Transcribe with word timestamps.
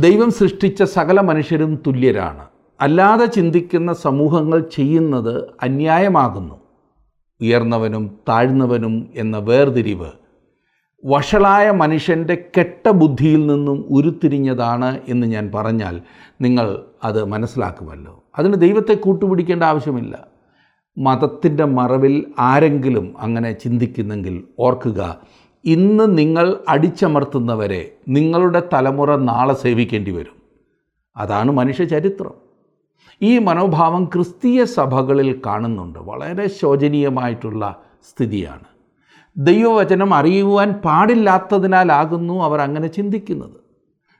ദൈവം 0.00 0.30
സൃഷ്ടിച്ച 0.30 0.82
സകല 0.82 1.20
മനുഷ്യരും 1.20 1.82
തുല്യരാണ്. 1.86 2.46
അല്ലാതെ 2.80 3.26
ചിന്തിക്കുന്ന 3.26 3.92
സമൂഹങ്ങൾ 3.92 4.60
ചെയ്യുന്നത് 4.60 5.44
അന്യായമാകുന്നു. 5.62 6.54
ഉയർന്നവനും 7.40 8.18
താഴ്ന്നവനും 8.28 9.10
എന്ന 9.16 9.38
വേർതിരിവ് 9.38 10.10
വഷളായ 11.04 11.70
മനുഷ്യന്റെ 11.70 12.44
കെട്ട 12.58 12.88
ബുദ്ധിയിൽ 12.88 13.46
നിന്നും 13.46 13.84
ഉരുത്തിരിഞ്ഞതാണ് 13.90 15.00
എന്ന് 15.08 15.26
ഞാൻ 15.26 15.50
പറഞ്ഞാൽ 15.54 16.00
നിങ്ങൾ 16.40 16.78
അത് 17.04 17.24
മനസ്സിലാക്കുമല്ലോ. 17.24 18.24
അതിന് 18.38 18.54
ദൈവത്തെ 18.54 18.94
കൂട്ടുപിടിക്കേണ്ട 18.94 19.62
ആവശ്യമില്ല. 19.62 20.26
മതത്തിന്റെ 20.98 21.64
മറവിൽ 21.64 22.26
ആരെങ്കിലും 22.38 23.14
അങ്ങനെ 23.18 23.52
ചിന്തിക്കുന്നെങ്കിൽ 23.52 24.44
ഓർക്കുക 24.58 25.16
ഇന്ന് 25.64 26.18
നിങ്ങൾ 26.18 26.56
അടിച്ചമർത്തുന്നവരെ 26.68 27.96
നിങ്ങളുടെ 28.08 28.68
തലമുറ 28.72 29.16
നാളെ 29.16 29.54
സേവിക്കേണ്ടി 29.54 30.10
വരും. 30.10 30.42
അതാണ് 31.16 31.50
മനുഷ്യ 31.50 31.84
ചരിത്രം. 31.84 32.48
ഈ 33.22 33.38
മനോഭാവം 33.38 34.04
ക്രിസ്തീയ 34.04 34.64
സഭകളിൽ 34.64 35.40
കാണുന്നുണ്ട്. 35.46 35.98
വളരെ 35.98 36.48
ശോചനീയമായിട്ടുള്ള 36.48 37.82
സ്ഥിതിയാണ്. 38.10 38.64
ദൈവവചനം 39.36 40.14
അറിയുവാൻ 40.14 40.72
പാടില്ലാത്തതിനാലാകുന്നു 40.72 42.34
അവർ 42.34 42.60
അങ്ങനെ 42.60 42.86
ചിന്തിക്കുന്നത്. 42.86 43.56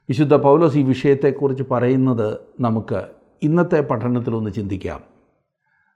വിശുദ്ധ 0.09 0.35
പൗലോസ് 0.35 0.79
ഈ 0.79 0.83
വിഷയത്തെക്കുറിച്ച് 0.83 1.65
പറയുന്നത് 1.71 2.39
നമുക്ക് 2.61 3.05
ഇന്നത്തെ 3.43 3.81
പഠനത്തിലൊന്ന് 3.81 4.51
ചിന്തിക്കാം. 4.51 5.01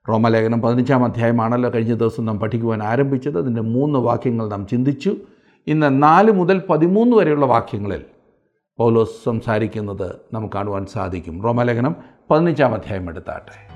റോമലേഖനം 0.08 0.60
പതിനഞ്ചാം 0.60 1.04
അധ്യായമാണല്ലോ 1.04 1.70
കഴിഞ്ഞ 1.74 1.94
ദിവസം 1.94 2.24
നാം 2.24 2.40
പഠിക്കുവാൻ 2.40 2.82
ആരംഭിച്ചത്. 2.82 3.38
അതിന്റെ 3.38 3.60
മൂന്ന് 3.60 3.98
വാക്യങ്ങൾ 3.98 4.48
നാം 4.48 4.66
ചിന്തിച്ചു. 4.66 5.16
ഇന്ന് 5.66 6.02
നാല് 6.02 6.32
മുതൽ 6.32 6.58
പതിമൂന്ന് 6.58 7.16
വരെയുള്ള 7.16 7.46
വാക്യങ്ങളിൽ 7.46 8.02
പൗലോസ് 8.78 9.24
സംസാരിക്കുന്നത് 9.24 10.16
നമുക്ക് 10.32 10.54
കാണുവാൻ 10.54 10.86
സാധിക്കും. 10.86 11.42
റോമലേഖനം 11.42 11.96
പതിനഞ്ചാം 12.30 12.74
അധ്യായം 12.74 13.08
എടുത്താട്ടെ. 13.08 13.72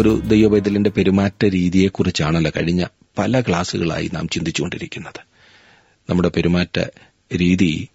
ഒരു 0.00 0.20
ദൈവവൈതലിന്റെ 0.28 0.90
പെരുമാറ്റ 0.90 1.44
രീതിയെക്കുറിച്ചാണല്ലോ 1.44 2.50
കഴിഞ്ഞ 2.56 2.84
പല 3.18 3.40
ക്ലാസ്സുകളായി 3.40 4.10
നാം 4.14 4.28
ചിന്തിച്ചുകൊണ്ടിരിക്കുന്നത്. 4.28 5.20
നമ്മുടെ 6.10 6.28
പെരുമാറ്റ 6.28 6.78
രീതി 7.36 7.88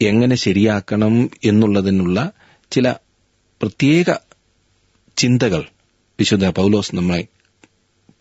എങ്ങനെ 0.00 0.36
ശരിയാക്കണം 0.36 1.30
എന്നുള്ളതിനുള്ള 1.44 2.32
ചില 2.70 2.94
പ്രത്യേക 3.62 4.04
ചിന്തകൾ 5.16 5.64
വിശുദ്ധ 6.20 6.46
പൗലോസ് 6.46 6.96
നമ്മളെ 6.96 7.26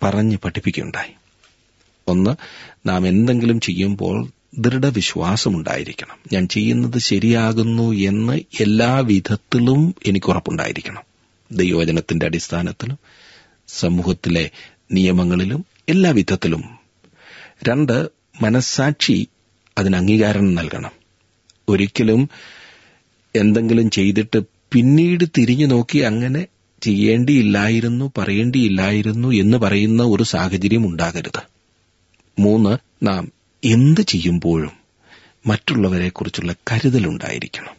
പറഞ്ഞ് 0.03 0.37
പഠിപ്പിക്കുകയുണ്ടായി. 0.37 1.11
ഒന്ന് 2.07 2.35
നാം 2.87 3.07
എന്തെങ്കിലും 3.07 3.59
ചെയ്യുമ്പോൾ 3.59 4.29
ദൃഢവിശ്വാസമുണ്ടായിരിക്കണം. 4.57 6.15
ഞാൻ 6.33 6.47
ചെയ്യുന്നത് 6.47 6.97
ശരിയാകുന്നു 6.97 7.91
എന്ന് 7.91 8.39
എല്ലാ 8.59 8.99
വിധത്തിലും 8.99 9.95
എനിക്ക് 10.05 10.27
ഉറപ്പുണ്ടായിരിക്കണം. 10.27 11.01
ദൈവവചനത്തിന്റെ 11.51 12.25
അടിസ്ഥാനത്തിലും 12.25 12.97
സമൂഹത്തിലെ 13.67 14.49
നിയമങ്ങളിലും 14.91 15.65
എല്ലാ 15.89 16.11
വിധത്തിലും. 16.11 16.63
രണ്ട് 17.69 18.09
മനസാക്ഷി 18.41 19.27
അതിന് 19.77 19.95
അംഗീകാരം 19.95 20.55
നൽകണം. 20.55 20.91
ഒരിക്കലും 21.69 22.29
എന്തെങ്കിലും 23.35 23.89
ചെയ്തിട്ട് 23.89 24.39
പിന്നീട് 24.73 25.23
തിരിഞ്ഞു 25.37 25.65
നോക്കി 25.65 25.97
അങ്ങനെ 25.97 26.47
ചെയ്യേണ്ടിയില്ലായിരുന്നു 26.83 28.11
പറയേണ്ടിയില്ലായിരുന്നു 28.17 29.27
എന്ന് 29.27 29.57
പറയുന്ന 29.57 30.03
ഒരു 30.03 30.23
സാഹചര്യം 30.23 30.85
ഉണ്ടാകരുത്. 30.85 31.41
മൂന്ന് 32.39 32.77
നാം 33.07 33.31
എന്ത് 33.63 34.01
ചെയ്യുമ്പോഴും 34.01 34.71
മറ്റുള്ളവരെക്കുറിച്ചുള്ള 35.47 36.55
കരുതലുണ്ടായിരിക്കണം. 36.71 37.75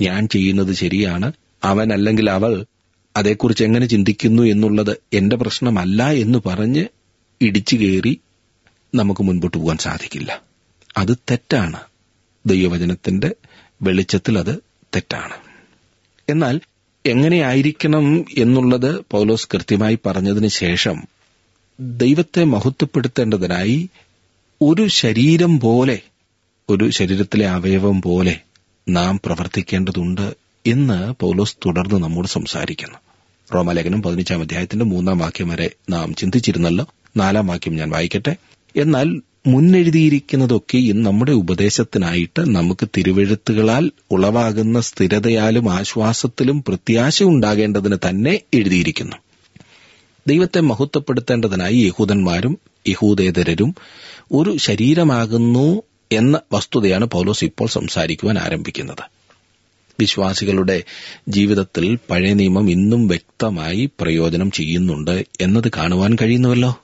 ഞാൻ 0.00 0.28
ചെയ്യുന്നത് 0.28 0.72
ശരിയാണ് 0.72 1.32
അവൻ 1.64 1.92
അല്ലെങ്കിൽ 1.92 2.30
അവൾ 2.30 2.64
അതേക്കുറിച്ച് 3.16 3.64
എങ്ങനെ 3.64 3.86
ചിന്തിക്കുന്നു 3.86 4.42
എന്നുള്ളത് 4.42 4.96
എന്റെ 5.12 5.36
പ്രശ്നമല്ല 5.36 6.10
എന്ന് 6.10 6.38
പറഞ്ഞ് 6.46 6.84
ഇടിച്ചു 7.40 7.76
കയറി 7.76 8.20
നമുക്ക് 8.94 9.22
മുൻപോട്ട് 9.22 9.56
പോകാൻ 9.56 9.76
സാധിക്കില്ല. 9.76 10.42
അത് 10.96 11.16
തെറ്റാണ്. 11.30 11.80
ദൈവവചനത്തിന്റെ 12.46 13.34
വെളിച്ചത്തിൽ 13.82 14.38
അത് 14.38 14.58
തെറ്റാണ്. 14.94 15.34
എന്നാൽ 16.28 16.60
എങ്ങനെയായിരിക്കണം 17.06 18.24
എന്നുള്ളത് 18.38 19.04
പൗലോസ് 19.10 19.48
കൃത്യമായി 19.54 19.98
പറഞ്ഞതിന് 20.06 20.48
ശേഷം 20.48 21.02
ദൈവത്തെ 21.80 22.44
മഹത്വപ്പെടുത്തേണ്ടതിനായി 22.44 23.88
ഒരു 24.62 24.86
ശരീരം 24.86 25.60
പോലെ 25.60 26.02
ഒരു 26.70 26.90
ശരീരത്തിലെ 26.90 27.48
അവയവം 27.48 28.02
പോലെ 28.02 28.40
നാം 28.88 29.20
പ്രവർത്തിക്കേണ്ടതുണ്ട് 29.24 30.34
എന്ന് 30.66 31.14
പൗലോസ് 31.20 31.56
തുടർന്ന് 31.66 32.02
നമ്മോട് 32.02 32.28
സംസാരിക്കുന്നു. 32.28 32.98
റോമാലേഖനം 33.54 34.02
പതിനഞ്ചാം 34.02 34.40
അധ്യായത്തിന്റെ 34.40 34.84
മൂന്നാം 34.84 35.18
വാക്യം 35.18 35.48
വരെ 35.48 35.70
നാം 35.90 36.14
ചിന്തിച്ചിരുന്നല്ലോ. 36.14 36.86
നാലാം 37.16 37.46
വാക്യം 37.46 37.76
ഞാൻ 37.76 37.90
വായിക്കട്ടെ. 37.90 38.36
എന്നാൽ 38.76 39.22
മുന്നെഴുതിയിരിക്കുന്നതൊക്കെയും 39.46 41.02
നമ്മുടെ 41.02 41.32
ഉപദേശത്തിനായിട്ട് 41.32 42.40
നമുക്ക് 42.40 42.88
തിരുവെഴുത്തുകളാൽ 42.96 43.90
ഉളവാകുന്ന 44.10 44.80
സ്ഥിരതയാലും 44.80 45.72
ആശ്വാസത്തിലും 45.72 46.64
പ്രത്യാശ 46.68 47.22
ഉണ്ടാകേണ്ടതിന് 47.22 47.96
തന്നെ 48.08 48.40
എഴുതിയിരിക്കുന്നു. 48.54 49.16
ദൈവത്തെ 50.26 50.60
മഹത്വപ്പെടുത്തേണ്ടതിനായി 50.60 51.76
യഹൂദന്മാരും 51.76 52.58
യഹൂദേതരരും 52.88 53.74
ഒരു 54.32 54.56
ശരീരമാകുന്നു 54.56 55.82
എന്ന 56.12 56.40
വസ്തുതയാണ് 56.52 57.04
പൗലോസ് 57.04 57.44
ഇപ്പോൾ 57.44 57.68
സംസാരിക്കുവാൻ 57.68 58.38
ആരംഭിക്കുന്നത്. 58.38 59.02
വിശ്വാസികളുടെ 60.00 60.82
ജീവിതത്തിൽ 61.28 61.98
പഴയ 62.10 62.34
നിയമം 62.34 62.70
ഇന്നും 62.70 63.08
വ്യക്തമായി 63.08 63.90
പ്രയോജനം 64.00 64.50
ചെയ്യുന്നുണ്ട് 64.50 65.26
എന്നത് 65.40 65.72
കാണുവാൻ 65.76 66.16
കഴിയുന്നുവല്ലോ? 66.22 66.80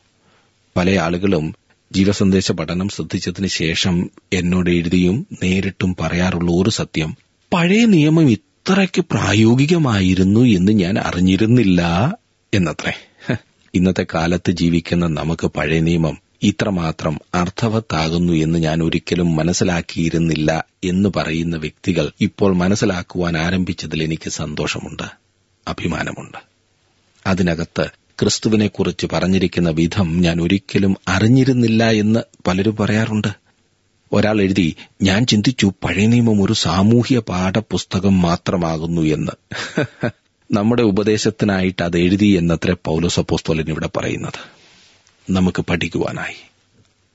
പല 0.76 0.90
ആളുകളും 0.98 1.54
ജീവസന്ദേശ 1.92 2.52
പഠനം 2.52 2.88
ശ്രദ്ധിച്ചതിന് 2.88 3.46
ശേഷം 3.46 4.10
എന്നോട് 4.32 4.70
എഴുതിയും 4.70 5.26
നേരിട്ടും 5.42 5.96
പറയാറുള്ള 6.00 6.52
ഒരു 6.52 6.70
സത്യം. 6.70 7.16
പഴയ 7.54 7.84
നിയമം 7.84 8.30
ഇത്രയ്ക്ക് 8.30 9.00
പ്രായോഗികമായിരുന്നു 9.00 10.40
എന്ന് 10.40 10.72
ഞാൻ 10.72 10.98
അറിഞ്ഞിരുന്നില്ല 10.98 11.80
എന്നത്രേ. 12.54 12.92
ഇന്നത്തെ 13.74 14.06
കാലത്ത് 14.14 14.50
ജീവിക്കുന്ന 14.50 15.06
നമുക്ക് 15.06 15.46
പഴയ 15.46 15.80
നിയമം 15.80 16.18
ഇത്രമാത്രം 16.42 17.18
അർത്ഥവത്താകുന്നു 17.34 18.32
എന്ന് 18.32 18.58
ഞാൻ 18.58 18.82
ഒരിക്കലും 18.82 19.36
മനസ്സിലാക്കിയിരുന്നില്ല 19.36 20.64
എന്ന് 20.84 21.08
പറയുന്ന 21.16 21.56
വ്യക്തികൾ 21.56 22.10
ഇപ്പോൾ 22.20 22.54
മനസ്സിലാക്കുവാൻ 22.54 23.36
ആരംഭിച്ചതിൽ 23.36 24.02
എനിക്ക് 24.02 24.30
സന്തോഷമുണ്ട് 24.30 25.02
അഭിമാനമുണ്ട്. 25.68 26.38
അതിനകത്ത് 27.26 27.86
ക്രിസ്തുവിനെക്കുറിച്ച് 28.22 29.06
പറഞ്ഞിരിക്കുന്ന 29.12 29.70
വിധം 29.70 30.20
ഞാൻ 30.20 30.40
ഒരിക്കലും 30.40 30.96
അറിഞ്ഞിരുന്നില്ല 31.08 31.90
എന്ന് 31.90 32.20
പലരും 32.46 32.76
പറയാറുണ്ട്. 32.76 33.28
ഒരാൾ 34.12 34.42
എഴുതി 34.42 34.76
ഞാൻ 35.02 35.26
ചിന്തിച്ചു 35.26 35.72
പഴയ 35.84 36.06
നിയമം 36.06 36.42
ഒരു 36.42 36.52
സാമൂഹ്യ 36.52 37.18
പാഠപുസ്തകം 37.18 38.22
മാത്രമാകുന്നു 38.22 39.02
എന്ന്. 39.02 39.32
നമ്മുടെ 40.52 40.82
ഉപദേശത്തിനായിട്ട് 40.82 41.82
അത് 41.82 41.98
എഴുതി 41.98 42.26
എന്നത്ര 42.26 42.76
പൗലോസപ്പോസ്തോലൻ 42.84 43.64
ഇവിടെ 43.68 43.88
പറയുന്നത്. 43.96 44.56
നമുക്ക് 45.30 45.64
പഠിക്കുവാനായി. 45.70 46.50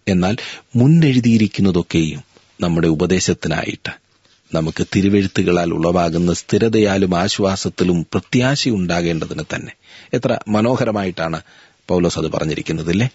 എന്നാൽ 0.08 0.38
മുന്നെഴുതിയിരിക്കുന്നതൊക്കെയും 0.76 2.22
നമ്മുടെ 2.62 2.88
ഉപദേശത്തിനായിട്ട്. 2.88 4.11
നമുക്ക് 4.54 4.88
തിരുവെഴുത്തുകളാൽ 4.96 5.74
ഉളവാകുന്ന 5.74 6.34
സ്ഥിരതയാലും 6.34 7.18
ആശ്വാസത്തിലും 7.18 8.04
പ്രത്യാശയുണ്ടാകേണ്ടതിന് 8.04 9.44
തന്നെ. 9.56 9.72
എത്ര 10.14 10.40
മനോഹരമായിട്ടാണ് 10.48 11.42
പൗലോസ് 11.88 12.20
അത് 12.20 12.32
പറഞ്ഞിരിക്കുന്നതല്ലേ? 12.32 13.10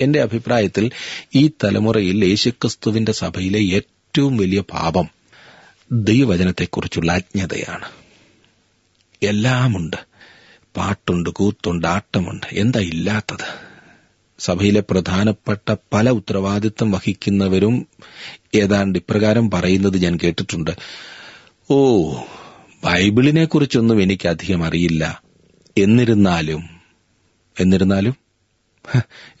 എന്റെ 0.00 0.20
അഭിപ്രായത്തിൽ 0.20 0.90
ഈ 1.34 1.50
തലമുറയിൽ 1.64 2.24
യേശുക്രിസ്തുവിന്റെ 2.24 3.12
സഭയിലെ 3.12 3.60
ഏറ്റവും 3.60 4.36
വലിയ 4.36 4.60
പാപം 4.60 5.08
ദൈവവചനത്തെക്കുറിച്ചുള്ള 5.92 7.12
അജ്ഞതയാണ്. 7.12 7.84
എല്ലാമുണ്ട്. 9.22 9.96
പാട്ടുണ്ട് 10.76 11.30
കൂത്തുണ്ട് 11.30 11.86
ആട്ടമുണ്ട്. 11.86 12.46
എന്താ 12.52 12.80
ഇല്ലാത്തത്? 12.80 13.73
സഭയിലെ 14.38 14.82
പ്രധാനപ്പെട്ട 14.90 15.74
പല 15.92 16.10
ഉത്തരവാദിത്തം 16.10 16.90
വഹിക്കുന്നവരും 16.90 17.86
ഏതാണ്ട് 18.54 18.98
ഇപ്രകാരം 18.98 19.50
പറയുന്നത് 19.50 19.96
ഞാൻ 19.96 20.18
കേട്ടിട്ടുണ്ട്. 20.24 20.70
ഓ 21.70 21.76
ബൈബിളിനെ 22.84 23.44
കുറിച്ചൊന്നും 23.44 24.02
എനിക്ക് 24.02 24.28
അധികം 24.28 24.64
അറിയില്ല. 24.64 25.22
എന്നിരുന്നാലും 25.78 26.62
എന്നിരുന്നാലും 27.60 28.14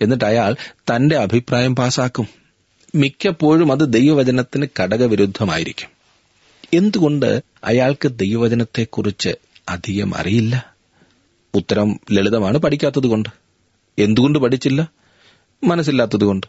എന്നിട്ട് 0.02 0.24
അയാൾ 0.24 0.56
തന്റെ 0.90 1.16
അഭിപ്രായം 1.16 1.76
പാസാക്കും. 1.76 2.26
മിക്കപ്പോഴും 2.94 3.72
അത് 3.72 3.92
ദൈവവചനത്തിന് 3.92 4.66
ഘടകവിരുദ്ധമായിരിക്കും 4.80 5.90
എന്തുകൊണ്ട് 6.74 7.42
അയാൾക്ക് 7.64 8.08
ദൈവവചനത്തെക്കുറിച്ച് 8.08 9.32
അധികം 9.68 10.14
അറിയില്ല? 10.14 10.74
ഉത്തരം 11.54 12.00
ലളിതമാണ് 12.12 12.58
പഠിക്കാത്തതുകൊണ്ട് 12.58 13.43
എന്തുകൊണ്ട് 13.98 14.38
പഠിച്ചില്ല? 14.38 14.90
മനസ്സില്ലാത്തതുകൊണ്ട്. 15.64 16.46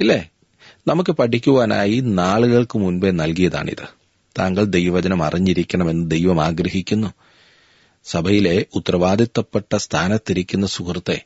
ഇല്ലേ? 0.00 0.30
നമുക്ക് 0.88 1.12
പഠിക്കുവാനായി 1.12 2.00
നാളുകൾക്ക് 2.00 2.78
മുൻപേ 2.78 3.10
നൽകിയതാണിത്. 3.10 3.88
താങ്കൾ 4.38 4.64
ദൈവവചനം 4.64 5.22
അറിഞ്ഞിരിക്കണമെന്ന് 5.22 6.10
ദൈവം 6.10 6.44
ആഗ്രഹിക്കുന്നു. 6.44 7.14
സഭയിലെ 8.04 8.66
ഉത്തരവാദിത്തപ്പെട്ട 8.74 9.76
സ്ഥാനത്തിരിക്കുന്ന 9.76 10.66
സുഹൃത്തെ 10.66 11.24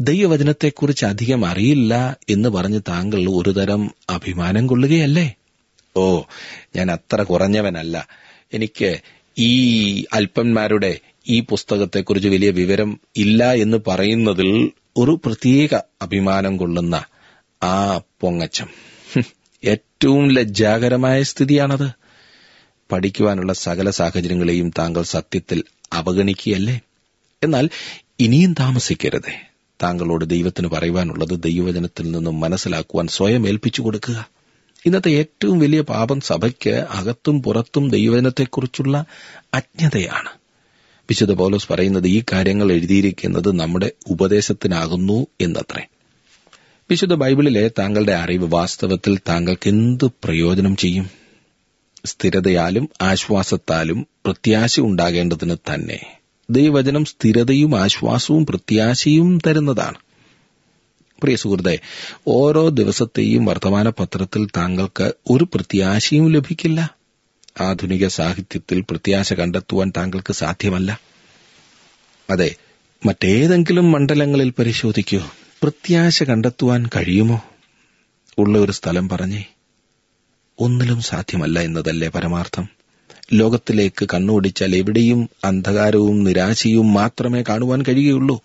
ദൈവവചനത്തെക്കുറിച്ച് 0.00 1.06
അധികം 1.06 1.46
അറിയില്ല 1.46 2.16
എന്ന് 2.28 2.48
പറഞ്ഞ് 2.48 2.80
താങ്കൾ 2.88 3.30
ഒരുതരം 3.30 3.90
അഭിമാനം 4.10 4.66
കൊള്ളുകയല്ലേ? 4.66 5.34
ഓ 5.96 6.22
ഞാൻ 6.76 6.90
അത്ര 6.90 7.22
കുറഞ്ഞവനല്ല. 7.22 8.08
എനിക്ക് 8.54 9.00
ഈ 9.38 10.04
അല്പന്മാരുടെ 10.12 11.00
ഈ 11.28 11.40
പുസ്തകത്തെക്കുറിച്ച് 11.40 12.28
വലിയ 12.28 12.50
വിവരം 12.50 13.00
ഇല്ല 13.16 13.52
എന്ന് 13.52 13.76
പറയുന്നതിൽ 13.88 14.70
ഒരു 14.96 15.20
പ്രത്യേക 15.24 15.74
അഭിമാനം 16.02 16.56
കൊള്ളുന്ന 16.56 17.04
ആ 17.62 17.98
പൊങ്ങച്ചം. 17.98 18.68
ഏറ്റവും 19.64 20.28
ലജ്ജാകരമായ 20.28 21.22
സ്ഥിതിയാണത്. 21.22 21.90
പഠിക്കുവാനുള്ള 22.92 23.52
സകല 23.52 23.90
സാഹചര്യങ്ങളെയും 23.90 24.70
താങ്കൾ 24.78 25.02
സത്യത്തിൽ 25.02 25.64
അവഗണിക്കുകയല്ലേ? 25.92 26.80
എന്നാൽ 27.42 27.70
ഇനിയും 28.20 28.52
താമസിക്കരുതേ. 28.52 29.48
താങ്കളോട് 29.82 30.24
ദൈവത്തിന് 30.24 30.68
പറയുവാനുള്ളത് 30.68 31.42
ദൈവവചനത്തിൽ 31.42 32.10
നിന്നും 32.10 32.40
മനസ്സിലാക്കുവാൻ 32.40 33.06
സ്വയം 33.06 33.48
ഏൽപ്പിച്ചു 33.48 33.82
കൊടുക്കുക. 33.82 34.28
ഇന്നത്തെ 34.86 35.10
ഏറ്റവും 35.10 35.58
വലിയ 35.58 35.80
പാപം 35.80 36.20
സഭയ്ക്ക് 36.20 36.70
അകത്തും 36.70 37.42
പുറത്തും 37.42 37.90
ദൈവജനത്തെക്കുറിച്ചുള്ള 37.90 39.04
അജ്ഞതയാണ്. 39.54 40.30
വിശുദ്ധ 41.10 41.32
പൗലോസ് 41.32 41.72
പറയുന്നത് 41.72 42.06
ഈ 42.06 42.22
കാര്യങ്ങൾ 42.32 42.72
എഴുതിയിരിക്കുന്നത് 42.72 43.52
നമ്മുടെ 43.52 43.92
ഉപദേശത്തിനാകുന്നു 44.06 45.26
എന്നത്രേ. 45.40 45.88
വിശുദ്ധ 46.90 47.14
ബൈബിളിലെ 47.14 47.70
താങ്കളുടെ 47.78 48.12
അറിവ് 48.12 48.54
വാസ്തവത്തിൽ 48.54 49.18
താങ്കൾക്ക് 49.28 49.68
എന്ത് 49.68 50.04
പ്രയോജനം 50.04 50.76
ചെയ്യും? 50.76 51.10
സ്ഥിരതയാലും 52.04 52.88
ആശ്വാസത്താലും 53.02 54.06
പ്രത്യാശ 54.24 54.80
ഉണ്ടാകേണ്ടതിന് 54.80 55.56
തന്നെ 55.74 56.18
ദൈവവചനം 56.50 57.04
സ്ഥിരതയും 57.04 57.80
ആശ്വാസവും 57.80 58.46
പ്രത്യാശയും 58.46 59.38
തരുന്നതാണ്. 59.46 59.96
പ്രിയ 61.22 61.36
സുഹൃത്തെ 61.36 61.78
ഓരോ 62.26 62.68
ദിവസത്തെയും 62.68 63.44
വർത്തമാന 63.44 63.88
പത്രത്തിൽ 63.88 64.46
താങ്കൾക്ക് 64.56 65.12
ഒരു 65.30 65.44
പ്രത്യാശയും 65.54 66.32
ലഭിക്കില്ല. 66.32 66.97
ആധുനിക 67.60 68.06
സാഹിത്യത്തിൽ 68.06 68.80
പ്രത്യാശ 68.80 69.32
കണ്ടെത്തുവാൻ 69.32 69.92
താങ്കൾക്ക് 69.96 70.32
സാധ്യമല്ല. 70.32 71.00
അതെ 72.30 72.54
മറ്റേതെങ്കിലും 73.06 73.92
മണ്ഡലങ്ങളിൽ 73.92 74.52
പരിശോധിക്കൂ. 74.58 75.18
പ്രത്യാശ 75.62 76.22
കണ്ടെത്തുവാൻ 76.22 76.86
കഴിയുമോ? 76.96 77.44
ഉള്ള 78.38 78.58
ഒരു 78.58 78.72
സ്ഥലം 78.72 79.08
പറഞ്ഞേ. 79.08 79.44
ഒന്നിലും 80.58 81.00
സാധ്യമല്ല 81.00 81.60
എന്നതല്ലേ 81.60 82.08
പരമാർത്ഥം. 82.08 82.68
ലോകത്തിലേക്ക് 83.32 84.08
കണ്ണോടിച്ചാൽ 84.14 84.76
എവിടെയും 84.76 85.30
അന്ധകാരവും 85.44 86.24
നിരാശയും 86.24 86.92
മാത്രമേ 86.92 87.44
കാണുവാൻ 87.48 87.82
കഴിയുകയുള്ളൂ. 87.82 88.42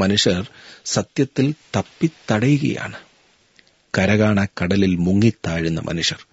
മനുഷ്യർ 0.00 0.46
സത്യത്തിൽ 0.84 1.54
തപ്പിത്തടയുകയാണ്. 1.76 2.94
കരകാണ 3.98 4.46
കടലിൽ 4.62 4.96
മുങ്ങിത്താഴുന്ന 4.96 5.80
മനുഷ്യർ. 5.80 6.26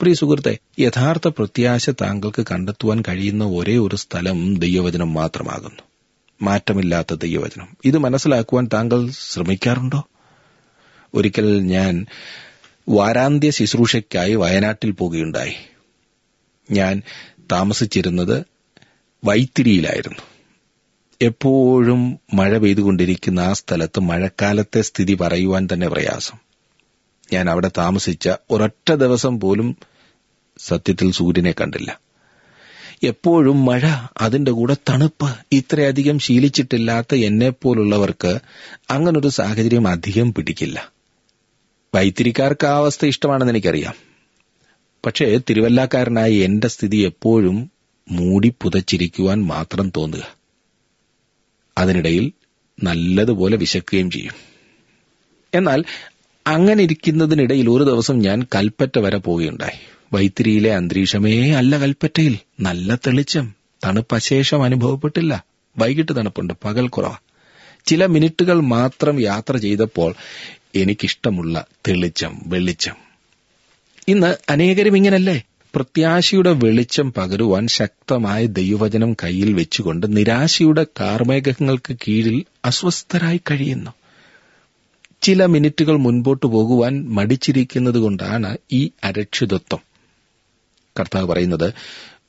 പ്രിയ 0.00 0.14
സുഹൃത്തെ 0.14 0.58
യഥാർത്ഥ 0.78 1.28
പ്രത്യാശ 1.28 1.90
താങ്കൾക്ക് 1.90 2.46
കണ്ടെത്തുവാൻ 2.50 3.02
കഴിയുന്ന 3.08 3.44
ഒരേ 3.44 3.76
ഒരു 3.76 3.96
സ്ഥലം 3.96 4.56
ദൈവവചനം 4.56 5.14
മാത്രമാകുന്നു. 5.14 5.82
മാറ്റമില്ലാത്ത 6.42 7.14
ദൈവവചനം. 7.14 7.68
ഇത് 7.84 7.98
മനസ്സിലാക്കുവാൻ 7.98 8.68
താങ്കൾ 8.72 9.10
ശ്രമിക്കാറുണ്ടോ? 9.10 10.08
ഒരിക്കൽ 11.14 11.60
ഞാൻ 11.60 12.06
വാരാന്ത്യ 12.88 13.50
ശുശ്രൂഷയ്ക്കായി 13.50 14.34
വയനാട്ടിൽ 14.34 14.90
പോകുകയുണ്ടായി. 14.90 15.52
ഞാൻ 16.70 17.02
താമസിച്ചിരുന്നത് 17.52 18.44
വൈത്തിരിയിലായിരുന്നു. 19.24 20.22
എപ്പോഴും 21.22 22.20
മഴ 22.34 22.58
പെയ്തുകൊണ്ടിരിക്കുന്ന 22.58 23.40
ആ 23.40 23.52
സ്ഥലത്ത് 23.52 24.00
മഴക്കാലത്തെ 24.00 24.80
സ്ഥിതി 24.80 25.14
പറയുവാൻ 25.14 25.68
തന്നെ 25.72 25.88
പ്രയാസം. 25.88 26.45
ഞാൻ 27.32 27.50
അവിടെ 27.50 27.70
താമസിച്ച 27.78 28.28
ഒരൊറ്റ 28.50 28.92
ദിവസം 28.92 29.40
പോലും 29.40 29.76
സത്യത്തിൽ 30.58 31.12
സൂര്യനെ 31.12 31.54
കണ്ടില്ല. 31.60 32.00
എപ്പോഴും 33.02 33.64
മഴ 33.64 33.80
അതിന്റെ 34.20 34.50
കൂടെ 34.50 34.76
തണുപ്പ് 34.88 35.36
ഇത്രയധികം 35.52 36.18
ശീലിച്ചിട്ടില്ലാത്ത 36.18 37.14
എന്നെപ്പോലുള്ളവർക്ക് 37.14 38.38
അങ്ങനൊരു 38.90 39.28
സാഹചര്യം 39.28 39.88
അധികം 39.88 40.34
പിടിക്കില്ല. 40.34 40.92
വൈത്തിരിക്കാർക്ക് 41.94 42.66
ആ 42.66 42.76
അവസ്ഥ 42.76 43.06
ഇഷ്ടമാണെന്ന് 43.06 43.52
എനിക്കറിയാം. 43.52 43.94
പക്ഷേ 45.06 45.40
തിരുവല്ലാക്കാരനായ 45.50 46.30
എന്റെ 46.30 46.68
സ്ഥിതി 46.68 46.96
എപ്പോഴും 46.96 47.70
മൂടി 48.10 48.54
പുതച്ചിരിക്കുവാൻ 48.62 49.44
മാത്രം 49.44 49.92
തോന്നുക. 49.96 50.36
അതിനിടയിൽ 51.78 52.32
നല്ലതുപോലെ 52.82 53.56
വിശക്കുകയും 53.56 54.10
ചെയ്യും. 54.10 54.32
എന്നാൽ 55.54 55.84
അങ്ങനെ 56.46 56.82
ഇരിക്കുന്നതിനിടയിൽ 56.82 57.70
ഒരു 57.70 57.84
ദിവസം 57.84 58.18
ഞാൻ 58.18 58.42
കൽപ്പറ്റ 58.42 58.98
വരെ 58.98 59.18
പോവുകയുണ്ടായി. 59.18 59.78
വൈത്തിരിയിലെ 60.12 60.74
അന്തരീക്ഷമേ 60.74 61.50
അല്ല 61.50 61.78
കൽപ്പറ്റയിൽ. 61.78 62.38
നല്ല 62.60 62.94
തെളിച്ചം. 62.94 63.54
തണുപ്പശേഷം 63.84 64.62
അനുഭവപ്പെട്ടില്ല. 64.62 65.44
വൈകിട്ട് 65.78 66.16
തണുപ്പുണ്ട്. 66.16 66.54
പകൽ 66.64 66.88
കുറവ. 66.88 67.14
ചില 67.86 68.06
മിനിറ്റുകൾ 68.06 68.60
മാത്രം 68.60 69.20
യാത്ര 69.20 69.56
ചെയ്തപ്പോൾ 69.56 70.14
എനിക്കിഷ്ടമുള്ള 70.74 71.64
തെളിച്ചം 71.88 72.42
വെളിച്ചം. 72.46 72.94
ഇന്ന് 74.08 74.36
അനേകരും 74.48 74.96
ഇങ്ങനല്ലേ? 74.96 75.42
പ്രത്യാശയുടെ 75.74 76.50
വെളിച്ചം 76.50 77.12
പകരുവാൻ 77.12 77.66
ശക്തമായ 77.66 78.46
ദൈവവചനം 78.46 79.14
കയ്യിൽ 79.14 79.52
വെച്ചുകൊണ്ട് 79.52 80.16
നിരാശയുടെ 80.16 80.86
കാർമേഘങ്ങൾക്ക് 81.00 81.96
കീഴിൽ 82.08 82.44
അസ്വസ്ഥരായി 82.64 83.40
കഴിയുന്നു. 83.50 83.90
ചില 85.22 85.46
മിനിറ്റുകൾ 85.46 85.96
മുൻപോട്ട് 85.96 86.46
പോകുവാൻ 86.46 87.08
മടിച്ചിരിക്കുന്നത് 87.08 87.98
കൊണ്ടാണ് 87.98 88.58
ഈ 88.72 88.90
അരക്ഷിതത്വം. 89.04 89.80
കർത്താവ് 91.00 91.26
പറയുന്നത് 91.26 91.74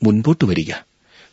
മുൻപോട്ട് 0.03 0.45
വരിക. 0.45 0.73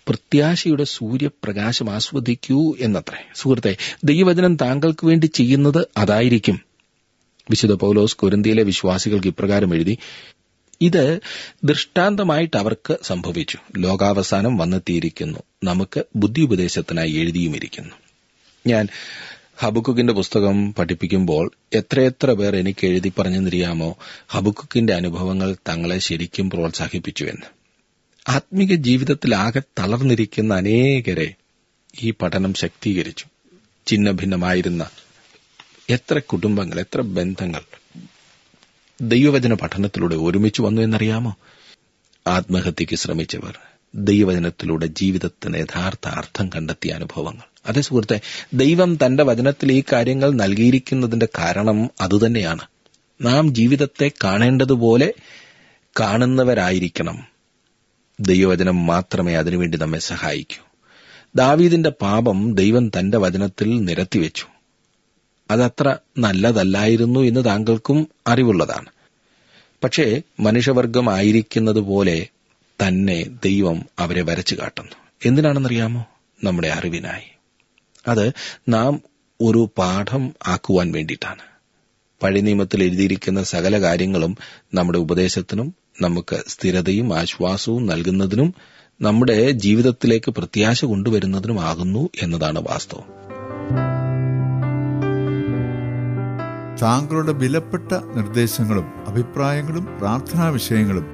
പ്രത്യാശയുടെ 0.08 0.84
സൂര്യപ്രകാശം 0.84 1.90
ആസ്വദിക്കൂ 1.90 2.76
എന്നത്രേ. 2.80 3.26
സുഹൃത്തെ 3.34 3.76
ദൈവവചനം 4.04 4.56
താങ്കൾക്ക് 4.56 5.06
വേണ്ടി 5.06 5.26
ചെയ്യുന്നത് 5.26 5.88
അതായിരിക്കും. 5.96 6.60
വിശുദ്ധ 7.50 7.74
പൗലോസ് 7.74 8.16
കൊരിന്തിയിലെ 8.16 8.62
വിശ്വാസികൾക്ക് 8.62 9.26
ഇപ്രകാരം 9.26 9.74
എഴുതി 9.74 9.98
ഇത് 10.80 11.20
ദൃഷ്ടാന്തമായിട്ട് 11.64 12.56
അവർക്ക് 12.56 12.98
സംഭവിച്ചു. 13.02 13.58
ലോകാവസാനം 13.76 14.56
വന്നെത്തിയിരിക്കുന്നു. 14.56 15.38
നമുക്ക് 15.64 16.04
ബുദ്ധി 16.16 16.40
ഉപദേശത്തിനായി 16.40 17.12
എഴുതിയുമിരിക്കുന്നു. 17.12 17.94
ഞാൻ 18.66 18.88
ഹബുക്കുക്കിന്റെ 19.58 20.12
പുസ്തകം 20.12 20.74
പഠിപ്പിക്കുമ്പോൾ 20.74 21.50
എത്രയെത്ര 21.72 22.32
പേർ 22.32 22.56
എനിക്ക് 22.56 22.86
എഴുതി 22.86 23.12
പറഞ്ഞെന്നറിയാമോ 23.18 23.96
ഹബുക്കുക്കിന്റെ 24.28 24.94
അനുഭവങ്ങൾ 24.94 25.56
തങ്ങളെ 25.68 25.98
ശരിക്കും 25.98 26.50
പ്രോത്സാഹിപ്പിച്ചു 26.50 27.24
എന്ന് 27.24 27.48
ആത്മീക 28.28 28.74
ജീവിതത്തിലാകെ 28.74 29.62
തളർന്നിരിക്കുന്ന 29.78 30.54
അനേകരെ 30.54 31.34
ഈ 32.02 32.10
പഠനം 32.10 32.54
ശക്തീകരിച്ചു. 32.54 33.24
ചിന്ന 33.86 34.10
ഭിന്നമായിരുന്ന 34.10 34.90
എത്ര 35.90 36.18
കുടുംബങ്ങൾ 36.18 36.80
എത്ര 36.80 37.00
ബന്ധങ്ങൾ 37.00 37.62
ദൈവവചന 39.00 39.54
പഠനത്തിലൂടെ 39.54 40.16
ഒരുമിച്ച് 40.16 40.62
വന്നു 40.62 40.82
എന്നറിയാമോ? 40.82 41.36
ആത്മഹത്യയ്ക്ക് 42.26 42.94
ശ്രമിച്ചവർ 42.94 43.58
ദൈവവചനത്തിലൂടെ 43.94 44.86
ജീവിതത്തിന് 44.86 45.58
യഥാർത്ഥ 45.58 46.08
അർത്ഥം 46.08 46.48
കണ്ടെത്തിയ 46.48 46.92
അനുഭവങ്ങൾ. 46.92 47.42
അതേ 47.66 47.80
സുഹൃത്തെ 47.80 48.20
ദൈവം 48.54 48.98
തന്റെ 49.06 49.24
വചനത്തിൽ 49.24 49.72
ഈ 49.72 49.82
കാര്യങ്ങൾ 49.92 50.30
നൽകിയിരിക്കുന്നതിന്റെ 50.30 51.28
കാരണം 51.38 51.90
അതുതന്നെയാണ്. 52.00 52.62
നാം 53.20 53.54
ജീവിതത്തെ 53.54 54.10
കാണേണ്ടതുപോലെ 54.24 55.14
കാണുന്നവരായിരിക്കണം. 56.00 57.24
ദൈവവചനം 58.20 58.86
മാത്രമേ 58.86 59.34
അതിനുവേണ്ടി 59.34 59.78
നമ്മെ 59.78 59.98
സഹായിക്കൂ. 59.98 60.66
ദാവീദിന്റെ 61.34 61.90
പാപം 61.90 62.54
ദൈവം 62.54 62.88
തന്റെ 62.88 63.18
വചനത്തിൽ 63.18 63.84
നിരത്തിവെച്ചു. 63.84 64.44
അതത്ര 65.50 65.96
നല്ലതല്ലായിരുന്നു 66.18 67.20
എന്ന് 67.20 67.44
താങ്കൾക്കും 67.44 68.08
അറിവുള്ളതാണ്. 68.26 68.88
പക്ഷേ 69.84 70.22
മനുഷ്യവർഗമായിരിക്കുന്നതുപോലെ 70.40 72.28
തന്നെ 72.82 73.26
ദൈവം 73.44 73.82
അവരെ 73.98 74.22
വരച്ചു 74.22 74.54
കാട്ടുന്നു. 74.54 74.92
എന്തിനാണെന്നറിയാമോ? 75.24 76.06
നമ്മുടെ 76.44 76.68
അറിവിനായി. 76.68 77.38
അത് 78.08 78.32
നാം 78.68 79.00
ഒരു 79.40 79.68
പാഠം 79.78 80.34
ആക്കുവാൻ 80.46 80.92
വേണ്ടിയിട്ടാണ്. 80.92 81.42
പഴയ 82.22 82.40
നിയമത്തിൽ 82.40 82.82
എഴുതിയിരിക്കുന്ന 82.82 83.42
സകല 83.42 83.80
കാര്യങ്ങളും 83.80 84.36
നമ്മുടെ 84.74 84.98
ഉപദേശത്തിനും 84.98 85.74
നമുക്ക് 86.02 86.42
സ്ഥിരതയും 86.48 87.18
ആശ്വാസവും 87.18 87.86
നൽകുന്നതിനും 87.86 88.54
നമ്മുടെ 89.00 89.50
ജീവിതത്തിലേക്ക് 89.50 90.30
പ്രത്യാശ 90.30 90.84
കൊണ്ടുവരുന്നതിനുമാകുന്നു 90.84 92.08
എന്നതാണ് 92.22 92.58
വാസ്തവം. 92.58 93.24
താങ്കളുടെ 96.82 97.32
വിലപ്പെട്ട 97.32 97.92
നിർദ്ദേശങ്ങളും 97.92 99.06
അഭിപ്രായങ്ങളും 99.08 99.98
പ്രാർത്ഥനാ 99.98 100.48
വിഷയങ്ങളും 100.48 101.13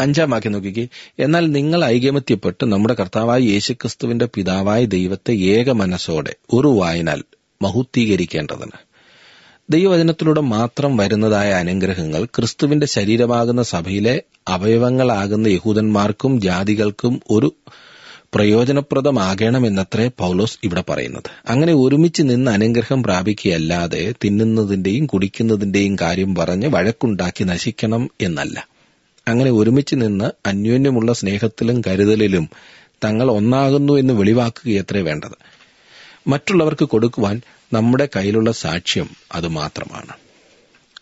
അഞ്ചാം 0.00 0.30
വാക്യം 0.30 0.52
നോക്കിക്കേ 0.52 0.88
എന്നാൽ 1.18 1.52
നിങ്ങൾ 1.52 1.84
ഐകമത്യപ്പെട്ട് 1.84 2.64
നമ്മുടെ 2.64 2.94
കർത്താവായ 2.94 3.40
യേശുക്രിസ്തുവിന്റെ 3.40 4.28
പിതാവായ 4.34 4.84
ദൈവത്തെ 4.84 5.32
ഏക 5.32 5.70
മനസ്സോടെ 5.70 6.36
ഉറുവായനാൽ 6.52 7.22
മഹുദ്ധീകരിക്കേണ്ടതിന് 7.62 8.78
ദൈവവചനത്തിലൂടെ 9.70 10.40
മാത്രം 10.40 10.96
വരുന്നതായ 10.96 11.52
അനുഗ്രഹങ്ങൾ 11.52 12.24
ക്രിസ്തുവിന്റെ 12.24 12.86
ശരീരമാകുന്ന 12.86 13.62
സഭയിലെ 13.62 14.22
അവയവങ്ങളാകുന്ന 14.48 15.48
യഹൂദന്മാർക്കും 15.48 16.40
ജാതികൾക്കും 16.40 17.20
ഒരു 17.30 17.54
പ്രയോജനപ്രദമാകണമെന്നത്രേ 18.34 20.10
പൗലോസ് 20.18 20.58
ഇവിടെ 20.64 20.84
പറയുന്നത്. 20.88 21.30
അങ്ങനെ 21.48 21.74
ഒരുമിച്ച് 21.74 22.22
നിന്ന് 22.22 22.50
അനുഗ്രഹം 22.50 23.02
പ്രാപിക്കുകയല്ലാതെ 23.02 24.14
തിന്നുന്നതിന്റെയും 24.24 25.06
കുടിക്കുന്നതിന്റെയും 25.06 25.96
കാര്യം 26.00 26.34
പറഞ്ഞ് 26.34 26.68
വഴക്കുണ്ടാക്കി 26.68 27.44
നശിക്കണം 27.44 28.10
എന്നല്ല. 28.20 28.68
അങ്ങനെ 29.28 29.50
ഒരുമിച്ച് 29.50 29.94
നിന്ന് 29.94 30.48
അന്യോന്യമുള്ള 30.48 31.12
സ്നേഹത്തിലും 31.12 31.82
കരുതലിലും 31.86 32.50
തങ്ങൾ 33.04 33.30
ഒന്നാകുന്നു 33.30 33.92
എന്ന് 33.92 34.14
വെളിവാക്കുകയത്രേ 34.14 35.00
വേണ്ടത്. 35.00 35.38
മറ്റുള്ളവർക്ക് 36.26 36.84
കൊടുക്കുവാൻ 36.84 37.40
നമ്മുടെ 37.72 38.08
കയ്യിലുള്ള 38.16 38.52
സാക്ഷ്യം 38.52 39.10
അത് 39.32 39.48
മാത്രമാണ്. 39.48 40.12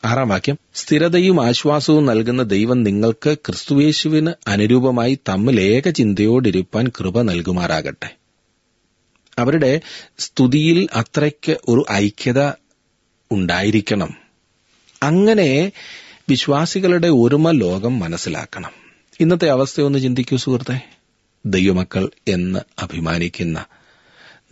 ആറാം 0.04 0.28
വാക്യം 0.28 0.58
സ്ഥിരതയും 0.74 1.46
ആശ്വാസവും 1.46 2.06
നൽകുന്ന 2.06 2.42
ദൈവം 2.42 2.82
നിങ്ങൾക്ക് 2.82 3.34
ക്രിസ്തുവേശുവിന് 3.34 4.32
അനുരൂപമായി 4.46 5.18
തമ്മിൽ 5.28 5.60
ഏക 5.60 5.90
ചിന്തയോടിരുപ്പാൻ 5.90 6.88
കൃപ 6.88 7.22
നൽകുമാറാകട്ടെ. 7.22 8.16
അവരുടെ 9.38 9.80
സ്തുതിയിൽ 10.18 10.88
അത്രയ്ക്ക് 10.92 11.56
ഒരു 11.68 11.84
ഐക്യത 11.92 12.52
ഉണ്ടായിരിക്കണം. 13.30 14.14
അങ്ങനെ 15.02 15.72
വിശ്വാസികളുടെ 16.28 17.08
ഒരുമ 17.08 17.50
ലോകം 17.50 17.98
മനസ്സിലാക്കണം. 17.98 18.70
ഇന്നത്തെ 19.20 19.50
അവസ്ഥയൊന്ന് 19.50 19.98
ചിന്തിക്കൂ 19.98 20.36
സുഹൃത്തെ. 20.36 20.80
ദൈവമക്കൾ 21.46 22.10
എന്ന് 22.28 22.58
അഭിമാനിക്കുന്ന 22.78 23.64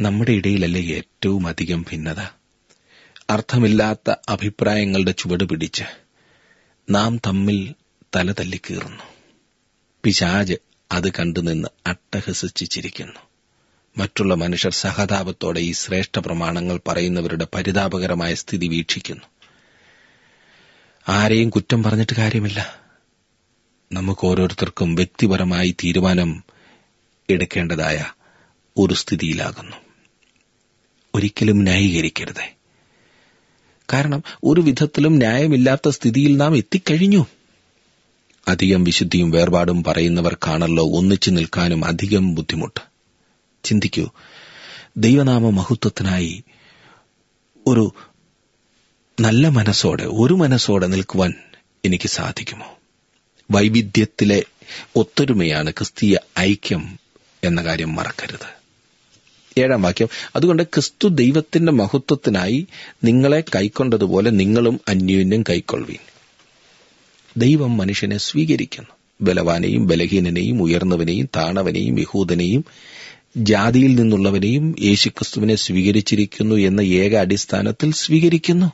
നമ്മുടെ 0.01 0.33
ഇടയിലല്ലേ 0.33 0.83
ഏറ്റവും 0.83 1.47
അധികം 1.47 1.83
ഭിന്നത? 1.83 2.21
അർത്ഥമില്ലാത്ത 3.31 4.15
അഭിപ്രായങ്ങളുടെ 4.29 5.11
ചുവട് 5.11 5.45
പിടിച്ച് 5.45 5.85
നാം 6.91 7.17
തമ്മിൽ 7.17 7.75
തലതല്ലിക്കീറുന്നു 8.17 9.03
പിശാജ് 10.05 10.55
അത് 10.93 11.13
കണ്ടുനിന്ന് 11.13 11.69
അട്ടഹസിച്ചിരിക്കുന്നു. 11.87 13.21
മറ്റുള്ള 13.99 14.35
മനുഷ്യർ 14.35 14.73
സഹതാപത്തോടെ 14.73 15.61
ഈ 15.61 15.73
ശ്രേഷ്ഠ 15.73 16.19
പ്രമാണങ്ങൾ 16.19 16.81
പറയുന്നവരുടെ 16.89 17.47
പരിതാപകരമായ 17.55 18.35
സ്ഥിതി 18.35 18.67
വീക്ഷിക്കുന്നു. 18.67 19.25
ആരെയും 21.09 21.51
കുറ്റം 21.51 21.83
പറഞ്ഞിട്ട് 21.83 22.17
കാര്യമില്ല. 22.17 22.81
നമുക്ക് 23.93 24.27
ഓരോരുത്തർക്കും 24.27 24.95
വ്യക്തിപരമായി 24.95 25.77
തീരുമാനം 25.85 26.45
എടുക്കേണ്ടതായ 27.31 28.05
ഒരു 28.79 28.95
സ്ഥിതിയിലാകുന്നു. 28.95 29.77
ഒരിക്കലും 31.15 31.63
ന്യായീകരിക്കരുത്. 31.63 32.53
കാരണം 33.93 34.23
ഒരു 34.45 34.61
വിധത്തിലും 34.61 35.17
ന്യായമില്ലാത്ത 35.17 35.89
സ്ഥിതിയിൽ 35.89 36.37
നാം 36.37 36.57
എത്തിക്കഴിഞ്ഞു. 36.57 37.27
അധികം 38.49 38.85
വിശുദ്ധിയും 38.85 39.31
വേർപാടും 39.31 39.85
പറയുന്നവർക്കാണല്ലോ 39.85 40.85
ഒന്നിച്ചു 40.85 41.31
നിൽക്കാനും 41.31 41.85
അധികം 41.85 42.35
ബുദ്ധിമുട്ട്. 42.35 42.81
ചിന്തിക്കൂ 43.65 44.09
ദൈവനാമ 44.97 45.51
മഹത്വത്തിനായി 45.51 46.45
ഒരു 47.67 47.93
നല്ല 49.21 49.49
മനസ്സോടെ 49.49 50.05
ഒരു 50.05 50.35
മനസ്സോടെ 50.35 50.87
നിൽക്കുവാൻ 50.87 51.35
എനിക്ക് 51.85 52.09
സാധിക്കുമോ? 52.09 52.79
വൈവിധ്യത്തിലെ 53.51 54.43
ഒത്തൊരുമയാണ് 54.97 55.71
ക്രിസ്തീയ 55.71 56.17
ഐക്യം 56.39 56.99
എന്ന 57.45 57.65
കാര്യം 57.65 57.95
മറക്കരുത്. 57.95 58.63
ഏഴാം 59.61 59.83
വാക്യം 59.83 60.09
അതുകൊണ്ട് 60.37 60.63
ക്രിസ്തു 60.63 61.09
ദൈവത്തിന്റെ 61.09 61.73
മഹത്വത്തിനായി 61.73 62.67
നിങ്ങളെ 63.05 63.41
കൈക്കൊണ്ടതുപോലെ 63.41 64.31
നിങ്ങളും 64.31 64.81
അന്യോന്യം 64.89 65.43
കൈക്കൊള്ളുവീൻ. 65.43 65.99
ദൈവം 67.37 67.77
മനുഷ്യനെ 67.77 68.17
സ്വീകരിക്കുന്നു. 68.17 68.91
ബലവാനെയും 69.21 69.87
ബലഹീനനെയും 69.87 70.63
ഉയർന്നവനെയും 70.63 71.29
താണവനെയും 71.37 72.01
യഹൂദനെയും 72.01 72.65
ജാതിയിൽ 73.37 73.95
നിന്നുള്ളവനെയും 73.95 74.75
യേശുക്രിസ്തുവിനെ 74.81 75.55
സ്വീകരിച്ചിരിക്കുന്നു 75.55 76.55
എന്ന 76.55 76.81
ഏക 76.81 77.17
അടിസ്ഥാനത്തിൽ 77.17 77.93
സ്വീകരിക്കുന്നു. 77.93 78.73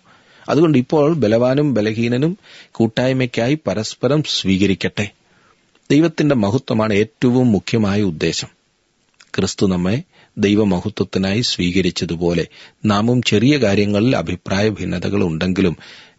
അതുകൊണ്ട് 0.49 0.78
ഇപ്പോൾ 0.78 1.14
ബലവാനും 1.14 1.75
ബലഹീനനും 1.75 2.38
കൂട്ടായ്മയ്ക്കായി 2.73 3.59
പരസ്പരം 3.67 4.23
സ്വീകരിക്കട്ടെ. 4.23 5.11
ദൈവത്തിന്റെ 5.90 6.35
മഹത്വമാണ് 6.35 6.95
ഏറ്റവും 6.95 7.52
മുഖ്യമായ 7.52 8.02
ഉദ്ദേശം. 8.02 8.49
ക്രിസ്തു 9.37 9.67
നമ്മെ 9.67 10.02
ദൈവമഹത്വത്തിനായി 10.38 11.40
സ്വീകരിച്ചതുപോലെ 11.40 12.47
നാമും 12.85 13.23
ചെറിയ 13.23 13.57
കാര്യങ്ങളിൽ 13.57 14.17
അഭിപ്രായ 14.17 14.69
ഭിന്നതകൾ 14.69 15.25
ഉണ്ടെങ്കിലും 15.25 15.76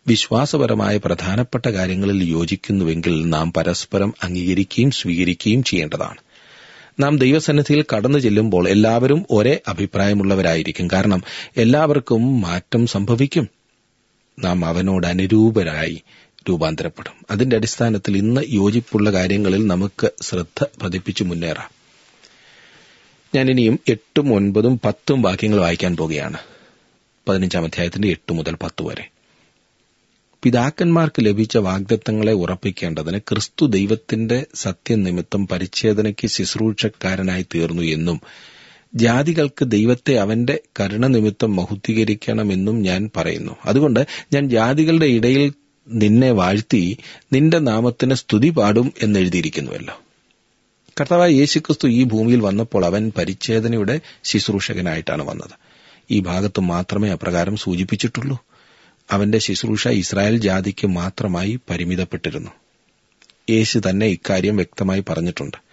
വിശ്വാസപരമായ 0.07 0.97
പ്രധാനപ്പെട്ട 0.97 1.65
കാര്യങ്ങളിൽ 1.65 2.23
യോജിക്കുന്നുവെങ്കിൽ 2.23 3.29
നാം 3.29 3.53
പരസ്പരം 3.53 4.13
അംഗീകരിക്കുകയും 4.23 4.91
സ്വീകരിക്കുകയും 4.91 5.63
ചെയ്യേണ്ടതാണ്. 5.63 6.17
നാം 6.99 7.17
ദൈവസന്നിധിയിൽ 7.17 7.85
കടന്നു 7.95 8.19
ചെല്ലുമ്പോൾ 8.19 8.69
എല്ലാവരും 8.69 9.25
ഒരേ 9.31 9.59
അഭിപ്രായമുള്ളവരായിരിക്കും. 9.67 10.91
കാരണം 10.91 11.23
എല്ലാവർക്കും 11.57 12.41
മാറ്റം 12.41 12.87
സംഭവിക്കും. 12.87 13.58
നാം 14.43 14.65
അവനോട് 14.65 15.07
അനുരൂപരായി 15.07 16.03
രൂപാന്തരപ്പെടും. 16.49 17.25
അതിന്റെ 17.31 17.55
അടിസ്ഥാനത്തിൽ 17.55 18.17
ഇന്ന് 18.17 18.41
യോജിപ്പുള്ള 18.47 19.13
കാര്യങ്ങളിൽ 19.13 19.67
നമുക്ക് 19.67 20.11
ശ്രദ്ധ 20.21 20.65
പതിപ്പിച്ചു 20.83 21.23
മുന്നേറാം. 21.23 21.71
ഞാൻ 23.35 23.49
ഇനിയും 23.49 23.79
എട്ടും 23.89 24.33
ഒൻപതും 24.33 24.79
പത്തും 24.79 25.21
വാക്യങ്ങൾ 25.21 25.59
വായിക്കാൻ 25.59 25.97
പോകുകയാണ് 25.97 26.37
പതിനഞ്ചാം 27.27 27.65
അധ്യായത്തിന്റെ 27.65 28.07
എട്ട് 28.07 28.33
മുതൽ 28.33 28.55
പത്ത് 28.55 28.83
വരെ. 28.83 29.09
പിതാക്കന്മാർക്ക് 30.43 31.25
ലഭിച്ച 31.25 31.57
വാഗ്ദത്തങ്ങളെ 31.57 32.33
ഉറപ്പിക്കേണ്ടതിന് 32.33 33.19
ക്രിസ്തു 33.19 33.65
ദൈവത്തിന്റെ 33.65 34.45
സത്യനിമിത്തം 34.55 35.47
പരിച്ഛേദനയ്ക്ക് 35.47 36.27
ശുശ്രൂഷക്കാരനായി 36.27 37.45
തീർന്നു 37.55 37.81
എന്നും 37.81 38.21
ജാതികൾക്ക് 38.95 39.65
ദൈവത്തെ 39.65 40.13
അവന്റെ 40.13 40.59
കരുണ 40.79 41.07
നിമിത്തം 41.07 41.55
മഹുദ്ധീകരിക്കണമെന്നും 41.55 42.81
ഞാൻ 42.81 43.09
പറയുന്നു. 43.17 43.55
അതുകൊണ്ട് 43.65 44.07
ഞാൻ 44.33 44.49
ജാതികളുടെ 44.49 45.05
ഇടയിൽ 45.05 45.53
നിന്നെ 45.87 46.31
വാഴ്ത്തി 46.31 46.97
നിന്റെ 47.33 47.59
നാമത്തിന് 47.59 48.13
സ്തുതി 48.13 48.49
പാടും 48.49 48.93
എന്നെഴുതിയിരിക്കുന്നുവല്ലോ. 49.01 50.01
കർത്താവായ 51.01 51.31
യേശുക്രിസ്തു 51.31 51.87
ഈ 51.87 52.03
ഭൂമിയിൽ 52.03 52.39
വന്നപ്പോൾ 52.39 52.85
അവൻ 52.85 53.11
പരിച്ഛേദനയുടെ 53.17 53.99
ശുശ്രൂഷകനായിട്ടാണ് 54.23 55.23
വന്നത്. 55.23 55.51
ഈ 56.11 56.19
ഭാഗത്ത് 56.19 56.59
മാത്രമേ 56.59 57.09
അപ്രകാരം 57.09 57.57
സൂചിപ്പിച്ചിട്ടുള്ളൂ. 57.57 58.43
അവന്റെ 59.11 59.37
ശുശ്രൂഷ 59.37 59.87
ഇസ്രായേൽ 59.87 60.37
ജാതിക്ക് 60.37 60.87
മാത്രമായി 60.87 61.59
പരിമിതപ്പെട്ടിരുന്നു. 61.69 62.51
യേശു 63.49 63.81
തന്നെ 63.89 64.05
ഇക്കാര്യം 64.05 64.55
വ്യക്തമായി 64.55 65.03
പറഞ്ഞിട്ടുണ്ട്. 65.09 65.68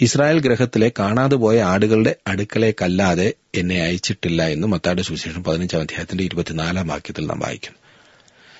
ഇസ്രായേൽ 0.00 0.40
ഗ്രഹത്തിലെ 0.40 0.92
കാണാതെ 0.98 1.36
പോയ 1.36 1.62
ആടുകളുടെ 1.62 2.16
അടുക്കലേക്കല്ലാതെ 2.26 3.32
എന്നെ 3.54 3.82
അയച്ചിട്ടില്ല 3.82 4.42
എന്ന് 4.42 4.68
മത്തായുടെ 4.68 5.02
സുവിശേഷം 5.02 5.44
പതിനഞ്ചാം 5.44 5.80
അധ്യായത്തിന്റെ 5.80 6.24
ഇരുപത്തിനാലാം 6.24 6.88
വാക്യത്തിൽ 6.88 7.26
നാം 7.26 7.38
വായിക്കുന്നു 7.38 7.78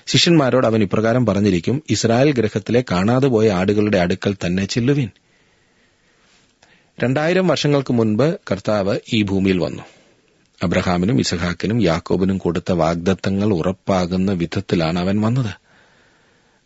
ശിഷ്യന്മാരോട് 0.06 0.66
അവൻ 0.66 0.82
ഇപ്രകാരം 0.82 1.26
പറഞ്ഞിരിക്കും 1.26 1.82
ഇസ്രായേൽ 1.90 2.32
ഗ്രഹത്തിലെ 2.32 2.84
കാണാതെ 2.92 3.26
പോയ 3.26 3.50
ആടുകളുടെ 3.50 3.98
അടുക്കൽ 3.98 4.36
തന്നെ 4.46 4.64
ചെല്ലുവിൻ. 4.64 5.10
രണ്ടായിരം 7.04 7.48
വർഷങ്ങൾക്ക് 7.48 7.92
മുൻപ് 7.92 8.38
കർത്താവ് 8.50 8.98
ഈ 9.12 9.22
ഭൂമിയിൽ 9.22 9.58
വന്നു. 9.58 9.82
അബ്രഹാമിനും 10.62 11.20
ഇസഹാക്കിനും 11.20 11.82
യാക്കോബിനും 11.82 12.38
കൊടുത്ത 12.38 12.72
വാഗ്ദത്തങ്ങൾ 12.72 13.54
ഉറപ്പാകുന്ന 13.54 14.32
വിധത്തിലാണ് 14.32 14.98
അവൻ 14.98 15.20
വന്നത്. 15.20 15.52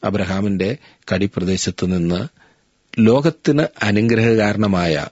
അബ്രഹാമിന്റെ 0.04 0.76
കടിപ്രദേശത്ത് 1.14 1.92
നിന്ന് 1.92 2.28
ലോകത്തിന് 2.98 3.62
അനുഗ്രഹകാരണമായ 3.82 5.06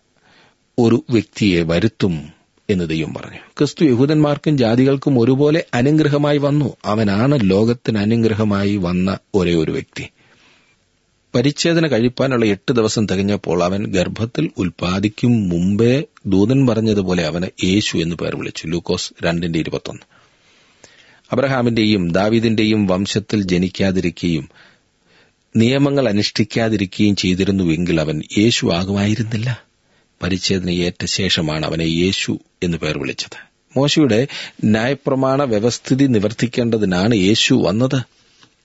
ഒരു 0.79 1.05
വ്യക്തിയെ 1.11 1.63
വരുത്തും 1.63 2.29
എന്ന് 2.71 2.89
ദൈവം 2.89 3.15
പറഞ്ഞു. 3.15 3.37
ക്രിസ്തു 3.59 3.85
യഹൂദന്മാർക്കും 3.85 4.59
ജാതികൾക്കും 4.59 5.21
ഒരുപോലെ 5.21 5.65
അനുഗ്രഹമായി 5.75 6.39
വന്നു. 6.39 6.77
അവനാണ് 6.85 7.39
ലോകത്തിന് 7.43 7.99
അനുഗ്രഹമായി 7.99 8.77
വന്ന 8.77 9.19
ഒരേ 9.35 9.55
ഒരു 9.55 9.73
വ്യക്തി. 9.73 10.09
പരിച്ഛേദന 11.35 11.87
കഴിപ്പാനുള്ള 11.87 12.47
എട്ട് 12.47 12.73
ദിവസം 12.73 13.07
തികഞ്ഞപ്പോൾ 13.07 13.65
അവൻ 13.65 13.87
ഗർഭത്തിൽ 13.87 14.51
ഉൽപ്പാദിക്കും 14.59 15.49
മുമ്പേ 15.49 16.05
ദൂതൻ 16.27 16.67
പറഞ്ഞതുപോലെ 16.67 17.27
അവന് 17.27 17.67
യേശു 17.67 17.97
എന്ന് 17.97 18.17
പേർ 18.17 18.37
വിളിച്ചു. 18.37 18.67
ലൂക്കോസ് 18.67 19.13
രണ്ടിന്റെ 19.25 19.59
ഇരുപത്തൊന്ന്. 19.59 20.03
അബ്രഹാമിന്റെയും 21.33 22.13
ദാവീദിന്റെയും 22.13 22.87
വംശത്തിൽ 22.87 23.43
ജനിക്കാതിരിക്കുകയും 23.43 24.49
നിയമങ്ങൾ 25.57 26.09
അനുഷ്ഠിക്കാതിരിക്കുകയും 26.09 27.17
ചെയ്തിരുന്നുവെങ്കിൽ 27.17 28.01
അവൻ 28.01 28.23
യേശു 28.39 28.67
ആകുമായിരുന്നില്ല. 28.67 29.63
പരിച്ഛേദന 30.23 30.71
ഏറ്റ 30.71 31.05
ശേഷമാണ് 31.05 31.67
അവനെ 31.67 31.85
യേശു 31.85 32.39
എന്ന് 32.63 32.79
പേർ 32.79 32.99
വിളിച്ചത്. 32.99 33.37
മോശയുടെ 33.77 34.27
ന്യായപ്രമാണ 34.65 35.43
വ്യവസ്ഥിതി 35.43 36.05
നിവർത്തിക്കേണ്ടതിനാണ് 36.05 37.15
യേശു 37.15 37.55
വന്നത്. 37.55 38.03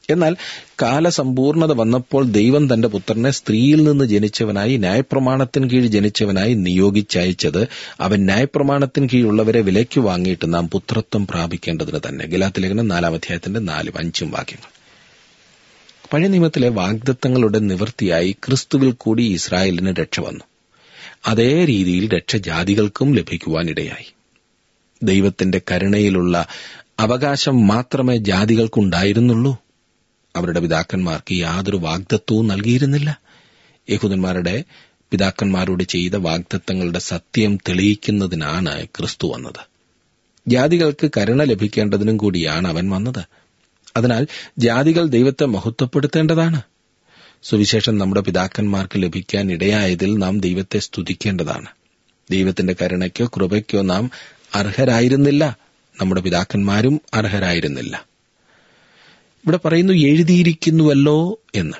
എന്നാൽ 0.10 0.36
കാലസമ്പൂർണത 0.82 1.74
വന്നപ്പോൾ 1.74 2.26
ദൈവം 2.26 2.74
തന്റെ 2.74 2.88
പുത്രനെ 2.88 3.32
സ്ത്രീയിൽ 3.32 3.84
നിന്ന് 3.84 4.06
ജനിച്ചവനായി 4.06 4.78
ന്യായപ്രമാണത്തിന് 4.78 5.70
കീഴ് 5.70 5.88
ജനിച്ചവനായി 5.88 6.54
നിയോഗിച്ചയച്ചത് 6.54 7.68
അവൻ 8.00 8.26
ന്യായപ്രമാണത്തിന് 8.26 9.10
കീഴുള്ളവരെ 9.14 9.62
വിലയ്ക്ക് 9.62 10.00
വാങ്ങിയിട്ട് 10.00 10.54
നാം 10.54 10.70
പുത്രത്വം 10.70 11.28
പ്രാപിക്കേണ്ടതിന് 11.28 12.00
തന്നെ. 12.10 12.26
ഗലാത്തിലേഖനം 12.26 12.88
നാലാം 12.88 13.14
അധ്യായത്തിന്റെ 13.14 13.60
നാലും 13.60 13.94
അഞ്ചും 13.98 14.32
വാക്യങ്ങൾ. 14.32 14.81
പഴയ 16.14 16.28
നിയമത്തിലെ 16.28 16.70
വാഗ്ദത്തങ്ങളുടെ 16.70 17.60
നിവൃത്തിയായി 17.60 18.32
ക്രിസ്തുവിൽ 18.32 18.92
കൂടി 18.92 19.24
ഇസ്രായേലിന് 19.24 19.96
രക്ഷ 19.96 20.20
വന്നു. 20.20 20.44
അതേ 21.28 21.66
രീതിയിൽ 21.66 22.10
രക്ഷ 22.10 22.36
ജാതികൾക്കും 22.36 23.16
ലഭിക്കുവാനിടയായി. 23.16 24.14
ദൈവത്തിന്റെ 25.04 25.62
കരുണയിലുള്ള 25.72 26.48
അവകാശം 27.00 27.68
മാത്രമേ 27.68 28.18
ജാതികൾക്കുണ്ടായിരുന്നുള്ളൂ. 28.18 29.58
അവരുടെ 30.36 30.60
പിതാക്കന്മാർക്ക് 30.60 31.34
യാതൊരു 31.34 31.78
വാഗ്ദത്വവും 31.78 32.48
നൽകിയിരുന്നില്ല. 32.48 33.20
യഹൂദന്മാരുടെ 33.90 34.64
പിതാക്കന്മാരോട് 35.12 35.84
ചെയ്ത 35.84 36.16
വാഗ്ദത്തങ്ങളുടെ 36.16 37.00
സത്യം 37.00 37.58
തെളിയിക്കുന്നതിനാണ് 37.70 38.88
ക്രിസ്തു 38.88 39.28
വന്നത്. 39.28 39.68
ജാതികൾക്ക് 40.48 41.12
കരുണ 41.18 41.44
ലഭിക്കേണ്ടതിനും 41.44 42.18
കൂടിയാണ് 42.18 42.68
അവൻ 42.68 42.90
വന്നത്. 42.90 43.41
അതിനാൽ 43.98 44.28
ജാതികൾ 44.58 45.06
ദൈവത്തെ 45.06 45.46
മഹത്വപ്പെടുത്തേണ്ടതാണ്. 45.46 46.62
സുവിശേഷം 47.44 47.98
നമ്മുടെ 47.98 48.22
പിതാക്കന്മാർക്ക് 48.22 49.04
ലഭിക്കാൻ 49.04 49.52
ഇടയായതിൽ 49.52 50.18
നാം 50.18 50.40
ദൈവത്തെ 50.40 50.80
സ്തുതിക്കേണ്ടതാണ്. 50.80 51.66
ദൈവത്തിന്റെ 52.32 52.76
കരുണയ്ക്കോ 52.82 53.26
കൃപയ്ക്കോ 53.26 53.82
നാം 53.82 54.12
അർഹരായിരുന്നില്ല. 54.56 55.58
നമ്മുടെ 56.02 56.22
പിതാക്കന്മാരും 56.22 57.02
അർഹരായിരുന്നില്ല. 57.14 58.06
ഇവിടെ 59.44 59.60
പറയുന്നു 59.66 59.94
എഴുതിയിരിക്കുന്നുവല്ലോ 59.94 61.40
എന്ന്. 61.56 61.78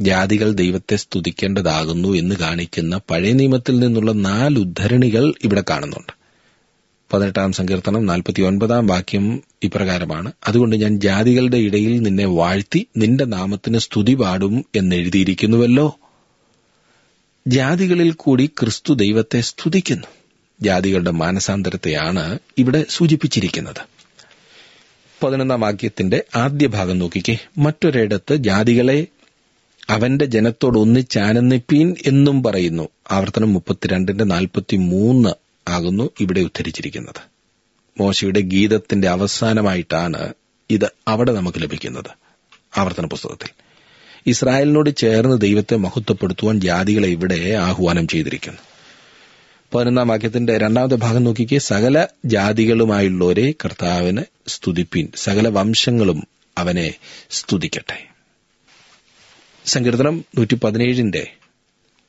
ജാതികൾ 0.00 0.52
ദൈവത്തെ 0.52 0.96
സ്തുതിക്കേണ്ടതാകുന്നു 0.96 2.08
എന്ന് 2.08 2.34
കാണിക്കുന്ന 2.34 3.00
പഴയ 3.10 3.32
നിയമത്തിൽ 3.32 3.78
നിന്നുള്ള 3.78 4.12
നാല് 4.12 4.58
ഉദ്ധരണികൾ 4.58 5.34
ഇവിടെ 5.44 5.64
കാണുന്നുണ്ട്. 5.70 6.17
പതിനെട്ടാം 7.12 7.52
സങ്കീർത്തനം 7.52 8.06
നാൽപ്പത്തി 8.06 8.42
ഒൻപതാം 8.42 8.86
വാക്യം 8.86 9.42
ഇപ്രകാരമാണ്. 9.62 10.32
അതുകൊണ്ട് 10.46 10.76
ഞാൻ 10.76 11.00
ജാതികളുടെ 11.00 11.56
ഇടയിൽ 11.56 12.02
നിന്നെ 12.02 12.26
വാഴ്ത്തി 12.26 12.86
നിന്റെ 12.96 13.24
നാമത്തിന് 13.24 13.78
സ്തുതി 13.78 14.14
പാടും 14.14 14.64
എന്നെഴുതിയിരിക്കുന്നുവല്ലോ 14.76 15.96
ജാതികളിൽ 17.46 18.10
കൂടി 18.10 18.46
ക്രിസ്തു 18.46 18.94
ദൈവത്തെ 18.94 19.40
സ്തുതിക്കുന്നു. 19.40 20.06
ജാതികളുടെ 20.62 21.10
മാനസാന്തരത്തെയാണ് 21.10 22.38
ഇവിടെ 22.58 22.86
സൂചിപ്പിച്ചിരിക്കുന്നത്. 22.90 23.86
പതിനൊന്നാം 25.24 25.60
വാക്യത്തിന്റെ 25.60 26.24
ആദ്യ 26.36 26.66
ഭാഗം 26.66 26.98
നോക്കിക്കേ. 26.98 27.38
മറ്റൊരിടത്ത് 27.58 28.36
ജാതികളെ 28.36 29.06
അവന്റെ 29.90 30.24
ജനത്തോടൊന്നിച്ചാനന്ദിപ്പീൻ 30.24 31.94
എന്നും 32.06 32.42
പറയുന്നു. 32.42 32.88
ആവർത്തനം 33.10 33.52
മുപ്പത്തിരണ്ടിന്റെ 33.52 34.24
നാൽപ്പത്തി 34.24 34.76
മൂന്ന് 34.76 35.47
ആകുന്നു 35.68 36.10
ഇവിടെ 36.20 36.40
ഉദ്ധരിച്ചിരിക്കുന്നത്. 36.40 37.22
മോശയുടെ 38.00 38.40
ഗീതത്തിന്റെ 38.40 39.08
അവസാനമായിട്ടാണ് 39.08 40.34
ഇത് 40.70 40.92
അവിടെ 41.08 41.32
നമുക്ക് 41.32 41.62
ലഭിക്കുന്നത്. 41.62 42.10
ആവർത്തന 42.76 43.06
പുസ്തകത്തിൽ. 43.06 43.48
ഇസ്രായേലിനോട് 44.26 44.96
ചേർന്ന് 44.96 45.40
ദൈവത്തെ 45.40 45.76
മഹത്വപ്പെടുത്തുവാൻ 45.76 46.60
ജാതികളെ 46.60 47.08
ഇവിടെ 47.08 47.54
ആഹ്വാനം 47.54 48.08
ചെയ്തിരിക്കുന്നു. 48.08 48.58
പതിനൊന്നാം 49.74 50.08
വാക്യത്തിന്റെ 50.08 50.58
രണ്ടാമത്തെ 50.58 50.94
ഭാഗം 50.94 51.24
നോക്കിക്കേ 51.24 51.58
സകല 51.58 52.06
ജാതികളുമായുള്ളവരെ 52.24 53.54
കർത്താവിന് 53.64 54.22
സ്തുതിപ്പിൻ. 54.46 55.08
സകല 55.16 55.48
വംശങ്ങളും 55.48 56.28
അവനെ 56.58 56.94
സ്തുതിക്കട്ടെ. 57.30 58.08
സങ്കീർത്തനം 59.64 60.24
നൂറ്റി 60.38 60.54
പതിനേഴിന്റെ 60.54 61.32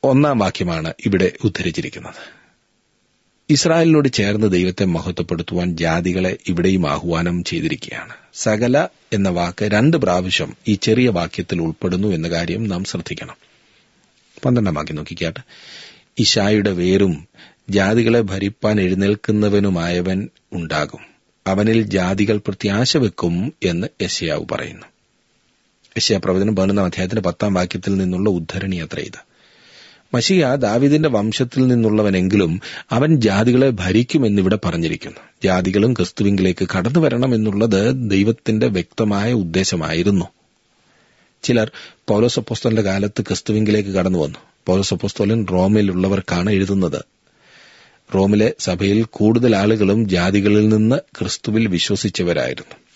ഒന്നാം 0.02 0.38
വാക്യമാണ് 0.38 0.94
ഇവിടെ 1.06 1.32
ഉദ്ധരിച്ചിരിക്കുന്നത്. 1.44 2.39
ഇസ്രായേലിനോട് 3.50 4.12
ചേർന്ന് 4.12 4.52
ദൈവത്തെ 4.52 4.84
മഹത്വപ്പെടുത്തുവാൻ 4.84 5.76
ജാതികളെ 5.76 6.36
ഇവിടെയും 6.48 6.90
ആഹ്വാനം 6.90 7.44
ചെയ്തിരിക്കുകയാണ്. 7.44 8.14
സകല 8.34 8.88
എന്ന 9.12 9.28
വാക്ക് 9.28 9.64
രണ്ട് 9.64 9.96
പ്രാവശ്യം 9.96 10.56
ഈ 10.68 10.74
ചെറിയ 10.74 11.08
വാക്യത്തിൽ 11.08 11.60
ഉൾപ്പെടുന്നു 11.60 12.08
എന്ന 12.08 12.28
കാര്യം 12.28 12.68
നാം 12.68 12.84
ശ്രദ്ധിക്കണം. 12.84 13.36
പന്ത്രണ്ടാം 14.44 14.74
വാക്യം 14.74 14.96
നോക്കിക്കാട്ടെ. 14.96 15.40
ഇഷായുടെ 16.18 16.70
വേരും 16.70 17.28
ജാതികളെ 17.70 18.20
ഭരിപ്പാൻ 18.20 18.80
എഴുന്നേൽക്കുന്നവനുമായവൻ 18.80 20.28
ഉണ്ടാകും. 20.52 21.00
അവനിൽ 21.46 21.82
ജാതികൾ 21.82 22.36
പ്രത്യാശ 22.36 22.96
വെക്കും 22.96 23.52
എന്ന് 23.62 23.86
യശയാവ് 24.02 24.44
പറയുന്നു. 24.52 24.86
യശയാ 25.98 26.20
പ്രവചനം 26.24 26.56
പതിനൊന്നാം 26.56 26.86
അധ്യായത്തിന്റെ 26.86 27.22
പത്താം 27.22 27.54
വാക്യത്തിൽ 27.54 27.96
നിന്നുള്ള 27.96 28.30
ഉദ്ധരണി 28.30 28.76
അത്ര 28.76 29.00
ഇത്. 29.00 29.29
മഷിയ 30.14 30.54
ദാവിദിന്റെ 30.54 31.08
വംശത്തിൽ 31.08 31.66
നിന്നുള്ളവനെങ്കിലും 31.66 32.60
അവൻ 32.90 33.20
ജാതികളെ 33.20 33.70
ഭരിക്കുമെന്നിവിടെ 33.70 34.58
പറഞ്ഞിരിക്കുന്നു. 34.64 35.18
ജാതികളും 35.44 35.92
ക്രിസ്തുവിങ്കിലേക്ക് 35.92 36.68
കടന്നു 36.78 36.98
വരണമെന്നുള്ളത് 36.98 38.10
ദൈവത്തിന്റെ 38.10 38.66
വ്യക്തമായ 38.66 39.32
ഉദ്ദേശമായിരുന്നു. 39.32 40.24
ചിലർ 41.42 41.70
പൗലോസപ്പോസ്തോലിന്റെ 42.08 42.82
കാലത്ത് 42.82 43.22
ക്രിസ്തുവിങ്കിലേക്ക് 43.22 43.90
കടന്നു 43.90 44.18
വന്നു. 44.18 44.38
പൗലോസപ്പോസ്തോലൻ 44.66 45.46
റോമിലുള്ളവർക്കാണ് 45.46 46.50
എഴുതുന്നത്. 46.50 47.04
റോമിലെ 48.14 48.54
സഭയിൽ 48.58 49.06
കൂടുതൽ 49.10 49.56
ആളുകളും 49.56 50.08
ജാതികളിൽ 50.08 50.68
നിന്ന് 50.68 50.96
ക്രിസ്തുവിൽ 51.18 51.66
വിശ്വസിച്ചവരായിരുന്നു. 51.66 52.89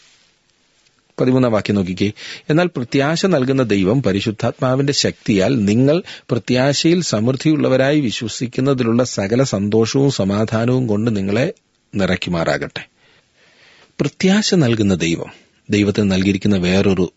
പതിമൂന്നാം 1.21 1.53
വാക്യം 1.53 1.77
നോക്കിക്കേ. 1.77 2.13
എന്നാൽ 2.51 2.67
പ്രത്യാശ 2.67 3.27
നൽകുന്ന 3.27 3.63
ദൈവം 3.63 4.03
പരിശുദ്ധാത്മാവിന്റെ 4.03 4.93
ശക്തിയാൽ 4.93 5.65
നിങ്ങൾ 5.65 6.03
പ്രത്യാശയിൽ 6.31 7.03
സമൃദ്ധിയുള്ളവരായി 7.03 8.01
വിശ്വസിക്കുന്നതിലുള്ള 8.01 9.05
സകല 9.05 9.43
സന്തോഷവും 9.43 10.11
സമാധാനവും 10.11 10.87
കൊണ്ട് 10.87 11.17
നിങ്ങളെ 11.17 11.53
നിറയ്ക്കുമാറാകട്ടെ. 11.95 12.89
പ്രത്യാശ 14.01 14.55
നൽകുന്ന 14.55 14.95
ദൈവം 14.95 15.33
ദൈവത്തിന് 15.71 16.13
നൽകിയിരിക്കുന്ന 16.13 16.57
വേറൊരു 16.57 17.13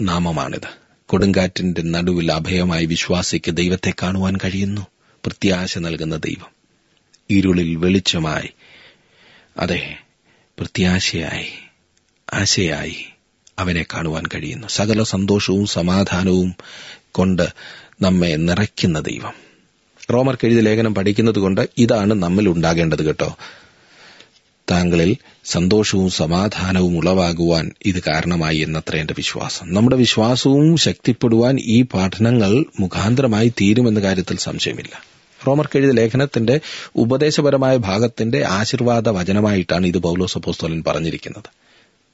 നാമമാണിത്. 0.00 0.82
കൊടുങ്കാറ്റിന്റെ 1.06 1.82
നടുവിൽ 1.82 2.32
അഭയമായി 2.32 2.86
വിശ്വാസിക്ക് 2.86 3.50
ദൈവത്തെ 3.50 3.92
കാണുവാൻ 4.02 4.36
കഴിയുന്നു. 4.44 4.86
പ്രത്യാശ 5.24 5.78
നൽകുന്ന 5.78 6.16
ദൈവം 6.16 6.62
ഇരുളിൽ 7.30 7.76
വെളിച്ചമായി 7.76 8.48
അതെ 9.58 9.98
പ്രത്യാശയായി 10.58 11.48
ആശയായി 12.32 13.11
അവനെ 13.62 13.86
കാണുവാൻ 13.94 14.22
കഴിയുന്നു. 14.34 14.66
സകല 14.66 15.02
സന്തോഷവും 15.02 15.66
സമാധാനവും 15.66 16.54
കൊണ്ട് 17.12 17.48
നമ്മെ 18.02 18.36
നിറയ്ക്കുന്ന 18.36 19.00
ദൈവം. 19.00 19.32
റോമർ 20.12 20.38
എഴുതിയ 20.44 20.60
ലേഖനം 20.60 20.94
പഠിക്കുന്നത് 20.94 21.38
കൊണ്ട് 21.38 21.68
ഇതാണ് 21.78 22.14
നമ്മിൽ 22.14 22.48
ഉണ്ടാകേണ്ടത് 22.48 23.02
കേട്ടോ. 23.02 23.36
താങ്കളിൽ 24.70 25.16
സന്തോഷവും 25.44 26.10
സമാധാനവും 26.10 26.98
ഉളവാകുവാൻ 26.98 27.72
ഇത് 27.84 28.02
കാരണമായി 28.02 28.58
എന്നത്ര 28.58 28.96
എന്റെ 28.96 29.14
വിശ്വാസം. 29.16 29.74
നമ്മുടെ 29.74 29.96
വിശ്വാസവും 29.96 30.76
ശക്തിപ്പെടുവാൻ 30.76 31.58
ഈ 31.60 31.82
പഠനങ്ങൾ 31.82 32.64
മുഖാന്തരമായി 32.80 33.48
തീരുമെന്ന 33.48 34.00
കാര്യത്തിൽ 34.00 34.36
സംശയമില്ല. 34.36 35.02
റോമർ 35.46 35.68
എഴുതിയ 35.74 35.92
ലേഖനത്തിന്റെ 35.92 36.60
ഉപദേശപരമായ 36.96 37.76
ഭാഗത്തിന്റെ 37.76 38.44
ആശീർവാദ 38.44 39.08
വചനമായിട്ടാണ് 39.08 39.86
ഇത് 39.86 39.98
പൗലോസപ്പോസ്തോലൻ 39.98 40.84
പറഞ്ഞിരിക്കുന്നത്. 40.86 41.61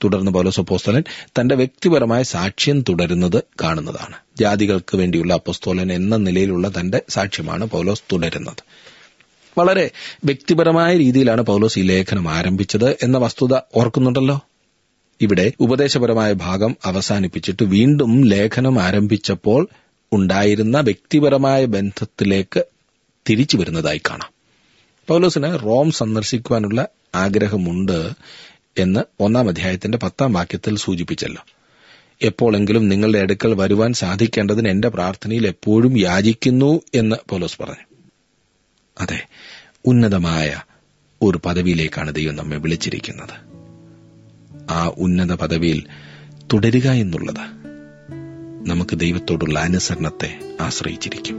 തുടർന്ന് 0.05 0.31
പൗലോസപ്പോസ്തോലൻ 0.31 1.05
തന്റെ 1.41 1.55
വ്യക്തിപരമായ 1.55 2.23
സാക്ഷ്യം 2.23 2.85
തുടരുന്നത് 2.89 3.43
കാണുന്നതാണ്. 3.63 4.17
ജാതികൾക്ക് 4.37 4.97
വേണ്ടിയുള്ള 4.97 5.35
അപ്പോസ്തോലൻ 5.35 5.93
എന്ന 5.93 6.17
നിലയിലുള്ള 6.17 6.71
തന്റെ 6.81 7.03
സാക്ഷ്യമാണ് 7.09 7.65
പൗലോസ് 7.65 8.03
തുടരുന്നത്. 8.13 8.65
വളരെ 9.59 9.91
വ്യക്തിപരമായ 10.25 10.97
രീതിയിലാണ് 10.97 11.43
പൗലോസ് 11.43 11.79
ഈ 11.79 11.83
ലേഖനം 11.83 12.29
ആരംഭിച്ചത് 12.29 12.91
എന്ന 12.91 13.19
വസ്തുത 13.19 13.61
ഓർക്കുന്നുണ്ടല്ലോ? 13.75 14.41
ഇവിടെ 15.21 15.53
ഉപദേശപരമായ 15.61 16.33
ഭാഗം 16.33 16.77
അവസാനിപ്പിച്ചിട്ട് 16.85 17.63
വീണ്ടും 17.63 18.25
ലേഖനം 18.25 18.83
ആരംഭിച്ചപ്പോൾ 18.83 19.69
ഉണ്ടായിരുന്ന 20.13 20.81
വ്യക്തിപരമായ 20.81 21.65
ബന്ധത്തിലേക്ക് 21.65 22.65
തിരിച്ചു 23.31 23.57
വരുന്നതായി 23.57 23.99
കാണാം. 23.99 24.31
പൗലോസിന് 25.09 25.59
റോം 25.63 25.91
സന്ദർശിക്കുവാനുള്ള 25.91 26.87
ആഗ്രഹമുണ്ട്. 27.15 28.11
എന്ന് 28.79 29.01
ഒന്നാം 29.21 29.49
അധ്യായത്തിന്റെ 29.49 29.99
പത്താം 29.99 30.33
വാക്യത്തിൽ 30.33 30.79
സൂചിപ്പിച്ചല്ലോ. 30.79 31.45
എപ്പോഴെങ്കിലും 32.23 32.89
നിങ്ങളുടെ 32.89 33.19
അടുക്കൽ 33.19 33.55
വരുവാൻ 33.55 33.93
സാധിക്കേണ്ടതിന് 33.93 34.69
എന്റെ 34.69 34.89
പ്രാർത്ഥനയിൽ 34.89 35.47
എപ്പോഴും 35.47 35.99
യാചിക്കുന്നു 35.99 36.81
എന്ന് 36.95 37.17
പോലോസ് 37.29 37.63
പറഞ്ഞു. 37.63 37.97
അതെ 39.01 39.27
ഉന്നതമായ 39.87 40.63
ഒരു 41.23 41.41
പദവിയിലേക്കാണ് 41.47 42.15
ദൈവം 42.15 42.37
നമ്മെ 42.37 42.57
വിളിച്ചിരിക്കുന്നത്. 42.57 43.49
ആ 44.71 44.93
ഉന്നത 44.99 45.35
പദവിയിൽ 45.35 45.87
തുടരുക 46.53 46.91
എന്നുള്ളത് 46.91 47.59
നമുക്ക് 48.69 48.99
ദൈവത്തോടുള്ള 48.99 49.59
അനുസരണത്തെ 49.59 50.57
ആശ്രയിച്ചിരിക്കും. 50.61 51.37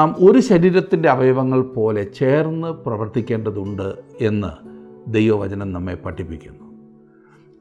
നാം 0.00 0.14
ഒരു 0.18 0.38
ശരീരത്തിന്റെ 0.38 1.08
അവയവങ്ങൾ 1.08 1.62
പോലെ 1.62 2.02
ചേർന്ന് 2.02 2.68
പ്രവർത്തിക്കേണ്ടതുണ്ട് 2.68 3.92
എന്ന് 4.20 4.48
ദൈവവചനം 5.10 5.72
നമ്മെ 5.72 5.94
പഠിപ്പിക്കുന്നു. 5.94 6.64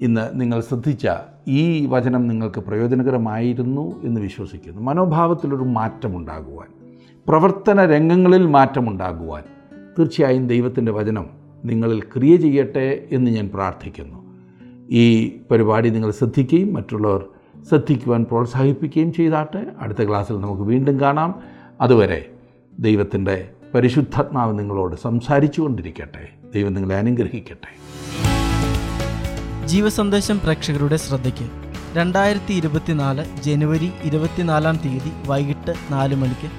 ഇന്ന് 0.01 0.41
നിങ്ങൾ 0.41 0.61
ശ്രദ്ധിച്ച 0.61 1.07
ഈ 1.47 1.85
വചനം 1.85 2.27
നിങ്ങൾക്ക് 2.27 2.59
പ്രയോജനകരമായിരുന്നു 2.59 4.03
എന്ന് 4.03 4.21
വിശ്വസിക്കുന്നു. 4.21 4.81
മനോഭാവത്തിലൊരു 4.81 5.63
മാറ്റമുണ്ടാകുവാൻ 5.63 6.67
പ്രവർത്തന 7.27 7.85
രംഗങ്ങളിൽ 7.85 8.47
മാറ്റമുണ്ടാകുവാൻ 8.47 9.43
തീർച്ചയായും 9.99 10.47
ദൈവത്തിന്റെ 10.47 10.91
വചനം 10.91 11.25
നിങ്ങളിൽ 11.65 12.01
ക്രിയ 12.01 12.35
ചെയ്യട്ടെ 12.35 13.07
എന്ന് 13.11 13.31
ഞാൻ 13.31 13.49
പ്രാർത്ഥിക്കുന്നു. 13.53 14.17
ഈ 14.89 15.37
പരിപാടി 15.51 15.89
നിങ്ങൾ 15.89 16.11
ശ്രദ്ധിക്കുകയും 16.11 16.73
മറ്റുള്ളവർ 16.73 17.25
ശ്രദ്ധിക്കുവാൻ 17.69 18.23
പ്രോത്സാഹിപ്പിക്കുകയും 18.23 19.13
ചെയ്താട്ടെ. 19.13 19.65
അടുത്ത 19.79 20.07
ക്ലാസ്സിൽ 20.07 20.33
നമുക്ക് 20.33 20.61
വീണ്ടും 20.61 20.99
കാണാം. 20.99 21.58
അതുവരെ 21.81 22.25
ദൈവത്തിന്റെ 22.79 23.49
പരിശുദ്ധാത്മാവ് 23.73 24.59
നിങ്ങളോട് 24.59 24.95
സംസാരിച്ചു 24.95 25.61
കൊണ്ടിരിക്കട്ടെ 25.61 26.29
ദൈവം 26.55 26.73
നിങ്ങളെ 26.73 26.95
അനുഗ്രഹിക്കട്ടെ. 26.95 27.71
ജീവസന്ദേശം 29.65 30.39
പ്രേക്ഷകരുടെ 30.39 30.95
ശ്രദ്ധയ്ക്ക് 30.95 31.49
രണ്ടായിരത്തി 31.97 32.53
ഇരുപത്തിനാല് 32.53 33.25
ജനുവരി 33.41 33.91
ഇരുപത്തിനാലാം 34.03 34.77
തീയതി 34.85 35.11
വൈകിട്ട് 35.27 35.73
നാല് 35.91 36.15
മണിക്ക് 36.15 36.49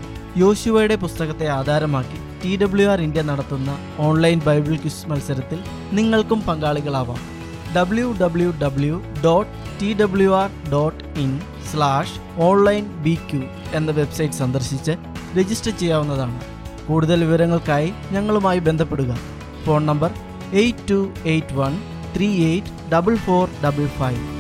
യോശുവയുടെ 0.41 0.97
പുസ്തകത്തെ 0.97 1.47
ആധാരമാക്കി 1.47 2.19
ടി 2.45 2.57
ഡബ്ല്യു 2.57 2.87
ആർ 2.87 3.01
ഇന്ത്യ 3.01 3.23
നടത്തുന്ന 3.23 3.79
ഓൺലൈൻ 3.99 4.41
ബൈബിൾ 4.47 4.77
ക്വിസ് 4.77 5.11
മത്സരത്തിൽ 5.11 5.59
നിങ്ങൾക്കും 5.93 6.41
പങ്കാളികളാവാം. 6.41 7.40
W 7.77 8.15
W 8.21 8.55
W 8.63 9.03
dot 9.25 9.51
T 9.81 9.95
W 9.95 10.31
R 10.31 10.51
dot 10.73 11.05
in 11.19 11.41
slash 11.71 12.17
online 12.39 12.85
B 13.03 13.19
Q 13.31 13.43
എന്ന 13.75 13.91
വെബ്സൈറ്റ് 13.91 14.35
സന്ദർശിച്ച് 14.35 14.91
രജിസ്റ്റർ 15.39 15.73
ചെയ്യാവുന്നതാണ്. 15.79 16.41
കൂടുതൽ 16.87 17.25
വിവരങ്ങൾക്കായി 17.25 17.93
ഞങ്ങളുമായി 18.13 18.59
ബന്ധപ്പെടുക. 18.59 19.19
Phone 19.65 19.87
number 19.87 20.11
eight 20.53 20.91
two 20.91 21.09
eight 21.27 21.55
one 21.55 21.75
three 22.17 22.45
eight 22.45 22.91
double 22.93 23.17
four 23.17 23.49
double 23.65 23.87
five 23.87 24.40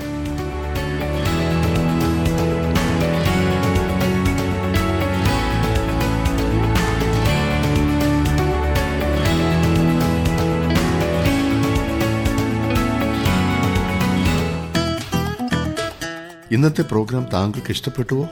ഇന്നത്തെ 16.50 16.82
പ്രോഗ്രാം 16.82 17.26
താങ്കൾക്ക് 17.32 17.70
ഇഷ്ടപ്പെട്ടുവോ? 17.70 18.28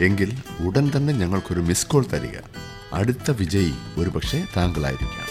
എങ്കിൽ 0.00 0.36
ഉടൻ 0.60 0.90
തന്നെ 0.96 1.14
ഞങ്ങൾക്കൊരു 1.14 1.60
മിസ് 1.60 1.86
കോൾ 1.86 2.04
തരിക. 2.12 2.38
അടുത്ത 2.94 3.30
വിജയി 3.30 3.72
ഒരുപക്ഷെ 3.98 4.44
താങ്കളായിരിക്കാം. 4.56 5.28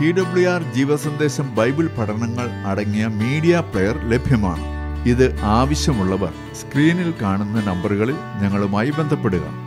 ടി 0.00 0.12
ഡബ്ല്യു 0.12 0.48
ആർ 0.48 0.74
ജീവസന്ദേശം 0.74 1.54
ബൈബിൾ 1.54 1.86
പഠനങ്ങൾ 1.86 2.50
അടങ്ങിയ 2.66 3.06
മീഡിയ 3.06 3.60
പ്ലെയർ 3.60 4.08
ലഭ്യമാണ്. 4.10 4.64
ഇത് 5.08 5.40
ആവശ്യമുള്ളവർ 5.40 6.32
സ്ക്രീനിൽ 6.54 7.14
കാണുന്ന 7.22 7.60
നമ്പറുകളിൽ 7.60 8.14
ഞങ്ങളുമായി 8.14 8.90
ബന്ധപ്പെടുക. 8.90 9.61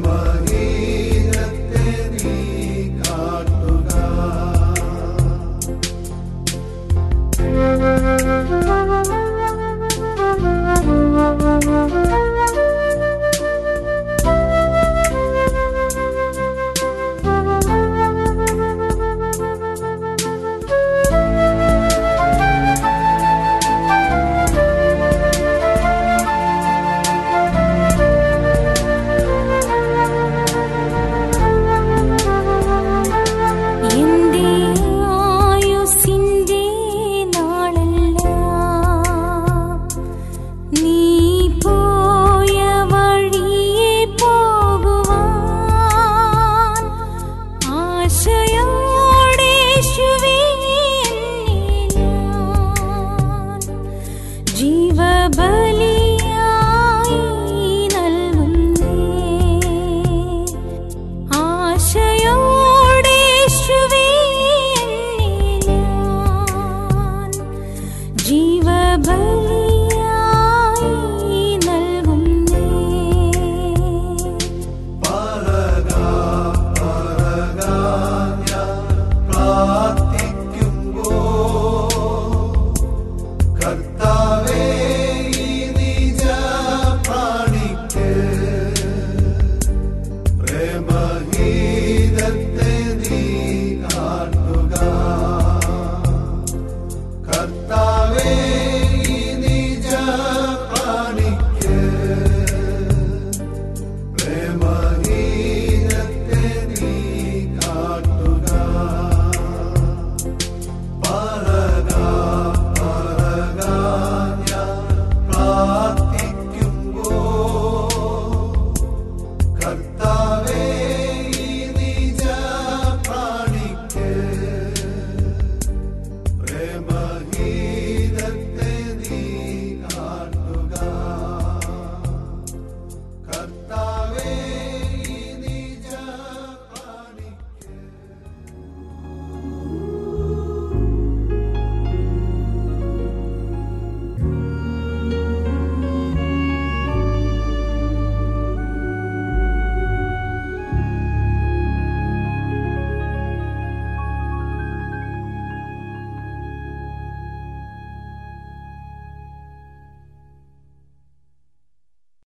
my 0.00 0.27
bye. 55.36 55.67